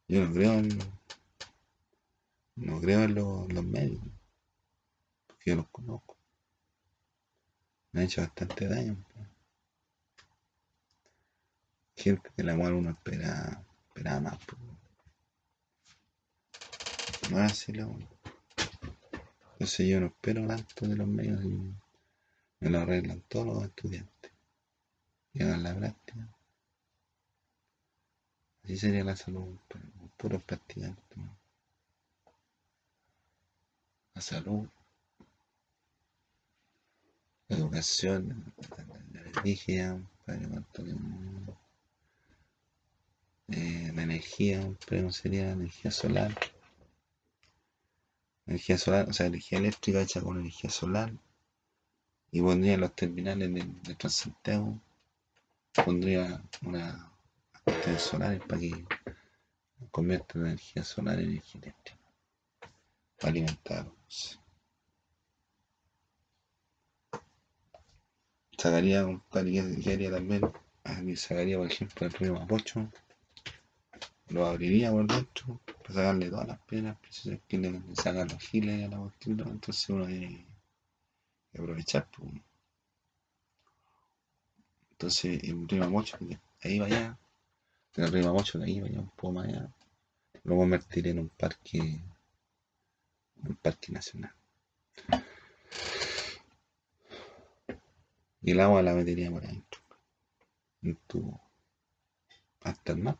Yo 0.08 0.26
no 0.26 0.34
creo 0.34 0.54
en. 0.54 0.80
No 2.56 2.82
creo 2.82 3.04
en 3.04 3.14
los, 3.14 3.54
los 3.54 3.64
médicos. 3.64 4.10
Porque 5.28 5.52
yo 5.52 5.58
los 5.58 5.70
conozco. 5.70 6.18
Me 7.92 8.00
han 8.00 8.08
hecho 8.08 8.22
bastante 8.22 8.68
daño. 8.68 8.98
pues. 9.14 9.28
Gente 11.98 12.32
de 12.36 12.44
la 12.44 12.58
cual 12.58 12.74
uno 12.74 12.90
espera, 12.90 13.64
espera 13.90 14.20
más. 14.20 14.40
pues. 14.48 14.60
No 17.30 17.44
es 17.44 17.52
así 17.52 17.74
la. 17.74 17.84
Entonces 19.52 19.88
yo 19.88 20.00
no 20.00 20.08
espero 20.08 20.48
tanto 20.48 20.88
de 20.88 20.96
los 20.96 21.08
médicos 21.08 21.46
y 21.46 21.76
me 22.60 22.70
lo 22.72 22.80
arreglan 22.80 23.22
todos 23.28 23.46
los 23.46 23.64
estudiantes. 23.66 24.32
Llegan 25.34 25.54
a 25.54 25.58
la 25.58 25.76
práctica. 25.76 26.37
Así 28.68 28.78
sería 28.78 29.04
la 29.04 29.16
salud, 29.16 29.56
puros 30.16 30.44
practicantes. 30.44 31.18
La 34.16 34.22
salud, 34.22 34.68
la 37.50 37.58
educación, 37.58 38.54
la, 38.56 39.34
que- 39.44 39.66
eh, 43.50 43.92
la 43.94 44.04
energía, 44.04 44.66
pero 44.90 45.12
sería 45.12 45.48
la 45.48 45.52
energía 45.52 45.92
solar. 45.92 46.34
Energía 48.48 48.80
solar, 48.80 49.08
o 49.08 49.14
sea, 49.14 49.28
energía 49.28 49.60
eléctrica 49.60 50.02
hecha 50.02 50.22
con 50.22 50.40
energía 50.40 50.72
solar. 50.72 51.14
Y 52.32 52.42
pondría 52.42 52.78
los 52.78 52.96
terminales 52.96 53.54
de, 53.54 53.66
de 53.84 53.96
Transantiago, 53.96 54.80
pondría 55.86 56.42
una 56.64 57.12
cuestiones 57.68 58.02
solares 58.02 58.42
para 58.48 58.62
que 58.62 58.86
conviertan 59.92 60.46
energía 60.46 60.84
solar 60.84 61.20
en 61.20 61.32
energía 61.32 61.62
eléctrica. 61.62 62.00
Para 63.20 63.32
alimentarlos. 63.32 64.40
Sacaría 68.58 69.06
par 69.30 69.46
que 69.46 69.92
haría 69.92 70.12
también. 70.12 70.42
Aquí 70.84 71.16
sacaría, 71.18 71.58
por 71.58 71.68
ejemplo, 71.68 72.08
el 72.08 72.14
río 72.14 72.34
Mapocho. 72.36 72.90
Lo 74.30 74.46
abriría 74.46 74.92
por 74.92 75.06
dentro 75.06 75.60
para 75.66 75.94
sacarle 75.94 76.30
todas 76.30 76.48
las 76.48 76.60
piedras 76.62 76.98
precisas 77.00 77.40
que 77.48 77.58
le, 77.58 77.72
le 77.72 78.26
los 78.26 78.44
giles 78.44 78.86
a 78.86 78.90
la 78.90 78.98
cuestión. 78.98 79.40
Entonces 79.42 79.90
uno 79.90 80.06
tiene 80.08 80.46
aprovechar. 81.54 82.08
pues. 82.12 82.32
Entonces 84.92 85.44
el 85.44 85.68
río 85.68 85.84
Mapocho, 85.84 86.18
ahí 86.64 86.80
vaya, 86.80 87.06
el 87.08 87.27
río 88.06 88.26
Mapocho, 88.26 88.60
que 88.60 88.66
ahí 88.66 88.80
vaya 88.80 89.00
un 89.00 89.10
poco 89.10 89.34
más 89.34 89.48
allá, 89.48 89.70
lo 90.44 90.56
convertiré 90.56 91.12
en 91.12 91.20
un 91.20 91.30
parque, 91.30 91.80
un 93.44 93.56
parque 93.56 93.92
nacional. 93.92 94.34
Y 98.42 98.52
el 98.52 98.60
agua 98.60 98.82
la 98.82 98.94
metería 98.94 99.32
por 99.32 99.44
adentro, 99.44 99.82
un 100.84 100.96
tubo, 101.08 101.42
hasta 102.62 102.92
el 102.94 103.00
mar. 103.00 103.18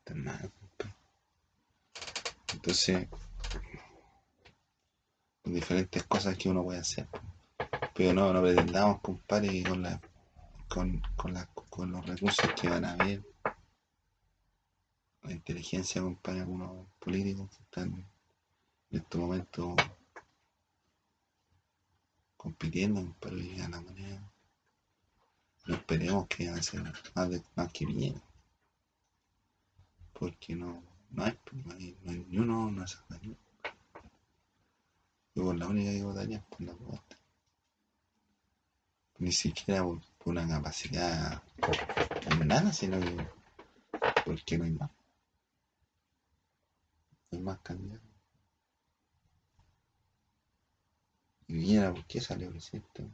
estar 0.00 0.16
mal. 0.16 0.52
Entonces, 2.52 3.08
diferentes 5.44 6.02
cosas 6.04 6.36
que 6.36 6.48
uno 6.48 6.64
puede 6.64 6.80
hacer. 6.80 7.06
Pero 7.94 8.12
no, 8.14 8.32
no 8.32 8.42
pretendamos, 8.42 9.00
compadre, 9.00 9.62
con, 9.62 9.82
la, 9.82 10.00
con, 10.70 11.02
con, 11.16 11.34
la, 11.34 11.46
con 11.46 11.90
los 11.90 12.06
recursos 12.06 12.48
que 12.54 12.68
van 12.68 12.84
a 12.84 12.92
haber, 12.92 13.22
la 15.22 15.32
inteligencia, 15.32 16.00
compadre, 16.00 16.40
algunos 16.40 16.86
políticos 17.00 17.50
que 17.50 17.62
están 17.64 17.92
en 18.90 18.98
estos 18.98 19.20
momentos 19.20 19.74
compitiendo, 22.36 23.00
compadre, 23.00 23.40
y 23.40 23.56
la 23.56 23.68
manera. 23.68 24.32
No 25.66 25.74
esperemos 25.74 26.26
que 26.28 26.48
a 26.48 26.62
ser 26.62 26.82
más, 27.14 27.30
de, 27.30 27.42
más 27.56 27.72
que 27.72 27.84
bien. 27.84 28.22
Porque 30.12 30.54
no, 30.54 30.82
no 31.10 31.24
hay, 31.24 31.38
no 31.52 31.74
hay, 31.74 31.96
no 32.02 32.10
hay 32.12 32.24
ni 32.28 32.38
uno, 32.38 32.70
no 32.70 32.84
es 32.84 32.96
ni 33.22 33.28
uno. 33.28 33.36
Yo 35.34 35.44
por 35.44 35.58
la 35.58 35.66
única 35.66 35.90
que 35.90 36.02
votaría 36.02 36.40
por 36.42 36.60
la 36.62 36.74
propuesta. 36.74 37.16
Ni 39.18 39.32
siquiera 39.32 39.82
por, 39.82 40.00
una 40.24 40.46
capacidad 40.46 41.42
nada, 42.50 42.72
sino 42.72 42.98
que 43.00 43.28
porque 44.24 44.58
no 44.58 44.64
hay 44.64 44.72
más. 44.72 44.90
No 47.30 47.38
hay 47.38 47.40
más 47.40 47.60
candidatos. 47.60 48.08
Y 51.46 51.54
Viñera, 51.54 51.92
¿por 51.92 52.04
qué 52.06 52.20
salió 52.20 52.50
presidente? 52.50 53.08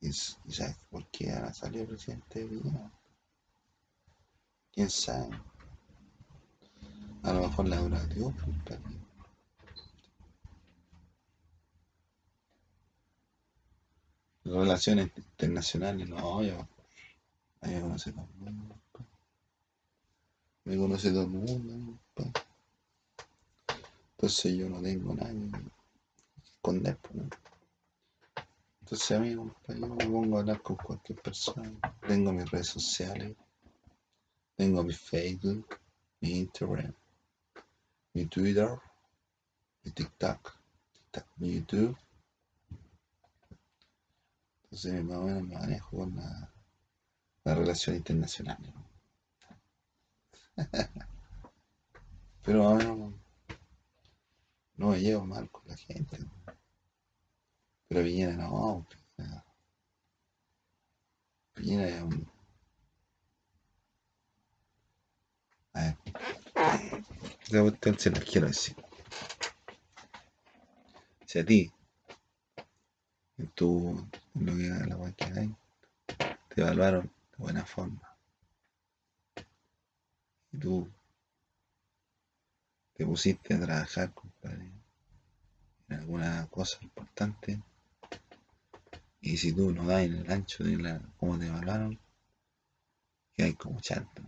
¿Y 0.00 0.12
sabes 0.12 0.76
por 0.90 1.06
qué 1.10 1.32
ahora 1.32 1.52
salió 1.54 1.86
presidente 1.86 2.40
de 2.40 2.46
Viñera? 2.46 2.90
¿Quién 4.72 4.90
sabe? 4.90 5.30
A 7.22 7.32
lo 7.32 7.48
mejor 7.48 7.68
la 7.68 7.76
dura 7.76 8.04
Dios, 8.06 8.34
Relaciones 14.44 15.10
internacionales, 15.16 16.08
no, 16.08 16.42
yo. 16.42 16.68
me 17.62 17.80
conoce 17.80 18.12
todo 18.12 18.28
el 18.30 18.52
mundo. 18.52 18.76
Me 20.64 20.76
conoce 20.76 21.10
todo 21.10 21.22
el 21.22 21.28
mundo. 21.28 21.98
Entonces 24.12 24.56
yo 24.56 24.68
no 24.68 24.80
tengo 24.80 25.14
nada 25.14 25.32
que 25.32 26.44
esconder. 26.44 26.98
Entonces 28.80 29.10
a 29.12 29.20
mí, 29.20 29.30
yo 29.30 29.44
me 29.66 30.06
pongo 30.06 30.36
a 30.36 30.40
hablar 30.40 30.62
con 30.62 30.76
cualquier 30.76 31.20
persona. 31.20 31.72
Tengo 32.06 32.32
mis 32.32 32.50
redes 32.50 32.68
sociales. 32.68 33.34
Tengo 34.56 34.84
mi 34.84 34.92
Facebook, 34.92 35.78
mi 36.20 36.38
Instagram 36.38 36.94
mi 38.14 38.26
Twitter, 38.26 38.78
mi 39.82 39.90
TikTok, 39.90 40.56
mi 41.38 41.54
YouTube. 41.54 41.96
Entonces 44.74 45.04
más 45.04 45.18
o 45.18 45.22
menos 45.22 45.44
me 45.44 45.54
manejo 45.54 46.04
la, 46.04 46.52
la 47.44 47.54
relación 47.54 47.94
internacional. 47.94 48.58
Pero 52.42 52.74
más 52.74 52.84
no 54.76 54.88
me 54.88 55.00
llevo 55.00 55.24
mal 55.26 55.48
con 55.48 55.62
la 55.68 55.76
gente. 55.76 56.18
Pero 57.86 58.02
Viñera 58.02 58.34
no, 58.34 58.84
Viñera 61.54 61.88
es 61.88 62.02
un... 62.02 62.28
A 65.74 65.82
ver, 65.82 65.96
esa 67.46 67.62
cuestión 67.62 67.96
se 67.96 68.10
la 68.10 68.18
quiero 68.18 68.48
decir. 68.48 68.74
Si 71.26 71.38
a 71.38 71.44
ti, 71.44 71.70
en 73.38 73.48
tu, 73.48 74.08
en 74.34 74.46
lo 74.46 74.52
que 74.54 74.68
la 74.68 75.12
que 75.12 75.24
hay, 75.40 75.54
te 76.48 76.60
evaluaron 76.60 77.04
de 77.06 77.36
buena 77.38 77.64
forma, 77.64 78.16
y 80.52 80.58
tú 80.58 80.88
te 82.94 83.04
pusiste 83.04 83.54
a 83.54 83.60
trabajar, 83.60 84.12
compadre, 84.14 84.70
en 85.88 85.98
alguna 85.98 86.46
cosa 86.48 86.78
importante, 86.82 87.62
y 89.20 89.36
si 89.36 89.52
tú 89.52 89.72
no 89.72 89.86
das 89.86 90.02
en 90.02 90.14
el 90.14 90.30
ancho 90.30 90.64
de 90.64 90.76
la, 90.76 91.00
cómo 91.16 91.38
te 91.38 91.46
evaluaron, 91.46 91.98
que 93.34 93.42
hay 93.42 93.54
como 93.54 93.80
chanto. 93.80 94.22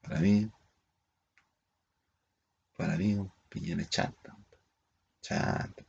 Para 0.00 0.20
mí, 0.20 0.50
para 2.76 2.96
mí 2.96 3.14
un 3.14 3.32
piñón 3.48 3.80
es 3.80 3.90
chanta. 3.90 4.36
Chanta. 5.20 5.81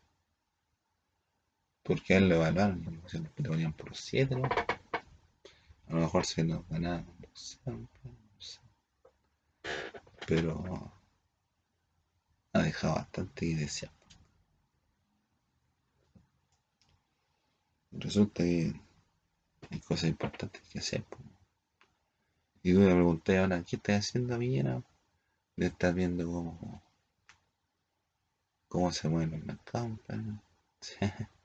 Porque 1.83 2.13
a 2.13 2.17
él 2.17 2.29
lo 2.29 2.35
evaluaron, 2.35 3.01
lo 3.11 3.49
ponían 3.49 3.73
por 3.73 3.89
los 3.89 3.99
7, 3.99 4.35
¿no? 4.35 4.45
A 4.45 5.93
lo 5.93 5.99
mejor 5.99 6.25
se 6.25 6.43
nos 6.43 6.67
ganaban, 6.69 7.05
sé, 7.33 7.59
no 7.65 7.87
sé. 8.39 8.59
Pero 10.25 10.91
ha 12.53 12.61
dejado 12.61 12.95
bastante 12.95 13.45
y 13.45 13.53
decía. 13.53 13.91
Resulta 17.91 18.43
que 18.43 18.73
hay 19.69 19.79
cosas 19.81 20.09
importantes 20.09 20.61
que 20.71 20.79
hacer. 20.79 21.03
Y 22.63 22.73
tú 22.73 22.79
me 22.79 22.93
pregunté 22.93 23.37
ahora, 23.37 23.63
¿qué 23.63 23.75
estás 23.75 24.07
haciendo, 24.07 24.37
Villena? 24.37 24.81
de 25.55 25.67
estar 25.67 25.93
viendo 25.93 26.25
cómo, 26.25 26.81
cómo 28.67 28.91
se 28.91 29.07
mueven 29.09 29.31
los 29.31 29.45
mercados. 29.45 29.99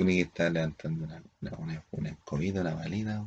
Sí. 0.00 0.06
Tiene 0.06 0.16
que 0.16 0.28
estar 0.28 0.50
levantando 0.50 1.04
una, 1.04 1.22
una, 1.58 1.84
una, 1.90 2.08
escobita, 2.08 2.60
una 2.62 2.74
balina 2.74 3.26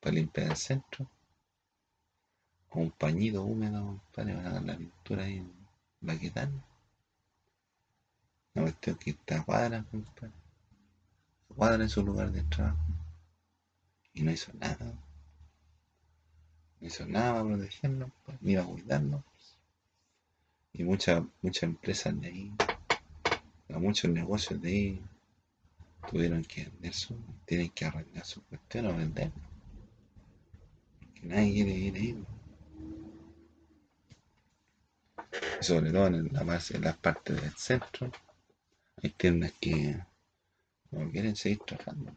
para, 0.00 0.12
limpiar 0.12 0.50
el 0.50 0.56
centro. 0.56 1.10
O 2.70 2.80
un 2.80 2.90
pañito 2.92 3.42
húmedo 3.42 4.00
para 4.14 4.34
dar 4.34 4.62
la 4.62 4.76
pintura 4.76 5.24
ahí 5.24 5.38
en 5.38 5.52
Baquetán. 6.00 6.62
Una 8.54 8.64
cuestión 8.66 8.96
que 8.96 9.10
está 9.10 9.42
cuadra, 9.42 9.84
compadre. 9.90 10.32
Cuadra 11.56 11.82
en 11.82 11.90
su 11.90 12.04
lugar 12.04 12.30
de 12.30 12.42
trabajo. 12.44 12.78
Y 14.12 14.22
no 14.22 14.30
hizo 14.30 14.52
nada 14.54 14.94
no 16.80 16.86
hizo 16.86 17.06
nada 17.06 17.32
para 17.32 17.56
protegernos, 17.56 18.10
ni 18.42 18.54
para 18.54 18.66
cuidarnos. 18.66 19.24
Y 20.74 20.84
muchas 20.84 21.24
muchas 21.40 21.62
empresas 21.64 22.20
de 22.20 22.26
ahí, 22.26 22.52
muchos 23.78 24.10
negocios 24.10 24.60
de 24.60 24.68
ahí, 24.68 25.02
tuvieron 26.10 26.44
que 26.44 26.64
vender 26.64 26.94
su, 26.94 27.16
tienen 27.46 27.70
que 27.70 27.84
arreglar 27.84 28.24
su 28.24 28.42
cuestión 28.44 28.86
o 28.86 28.96
vender. 28.96 29.30
Porque 31.00 31.26
nadie 31.26 31.52
quiere 31.52 31.70
ir 31.70 31.94
ahí. 31.94 32.24
Y 35.60 35.64
sobre 35.64 35.90
todo 35.90 36.06
en 36.08 36.32
la 36.32 36.44
base, 36.44 36.76
en 36.76 36.82
las 36.82 36.96
partes 36.96 37.40
del 37.40 37.54
centro, 37.56 38.10
hay 39.02 39.10
tiendas 39.10 39.52
que 39.60 39.98
no 40.90 41.10
quieren 41.10 41.36
seguir 41.36 41.58
trabajando. 41.60 42.16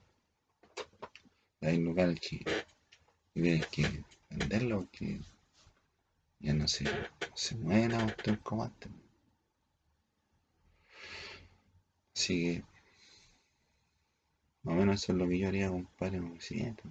Hay 1.61 1.77
lugares 1.77 2.19
que 2.19 2.45
tienen 3.33 3.63
que 3.71 4.03
venderlo 4.29 4.87
que 4.91 5.19
ya 6.39 6.53
no 6.53 6.67
se, 6.67 6.85
se 7.33 7.55
mueve 7.55 7.89
la 7.89 8.03
cuestión 8.03 8.35
como 8.37 8.63
antes. 8.63 8.91
Así 12.17 12.33
que, 12.41 12.63
más 14.61 14.75
o 14.75 14.77
menos 14.77 15.01
eso 15.01 15.13
es 15.13 15.17
lo 15.17 15.27
que 15.27 15.39
yo 15.39 15.47
haría, 15.47 15.69
compadre, 15.69 16.19
como 16.19 16.39
siguiente. 16.39 16.83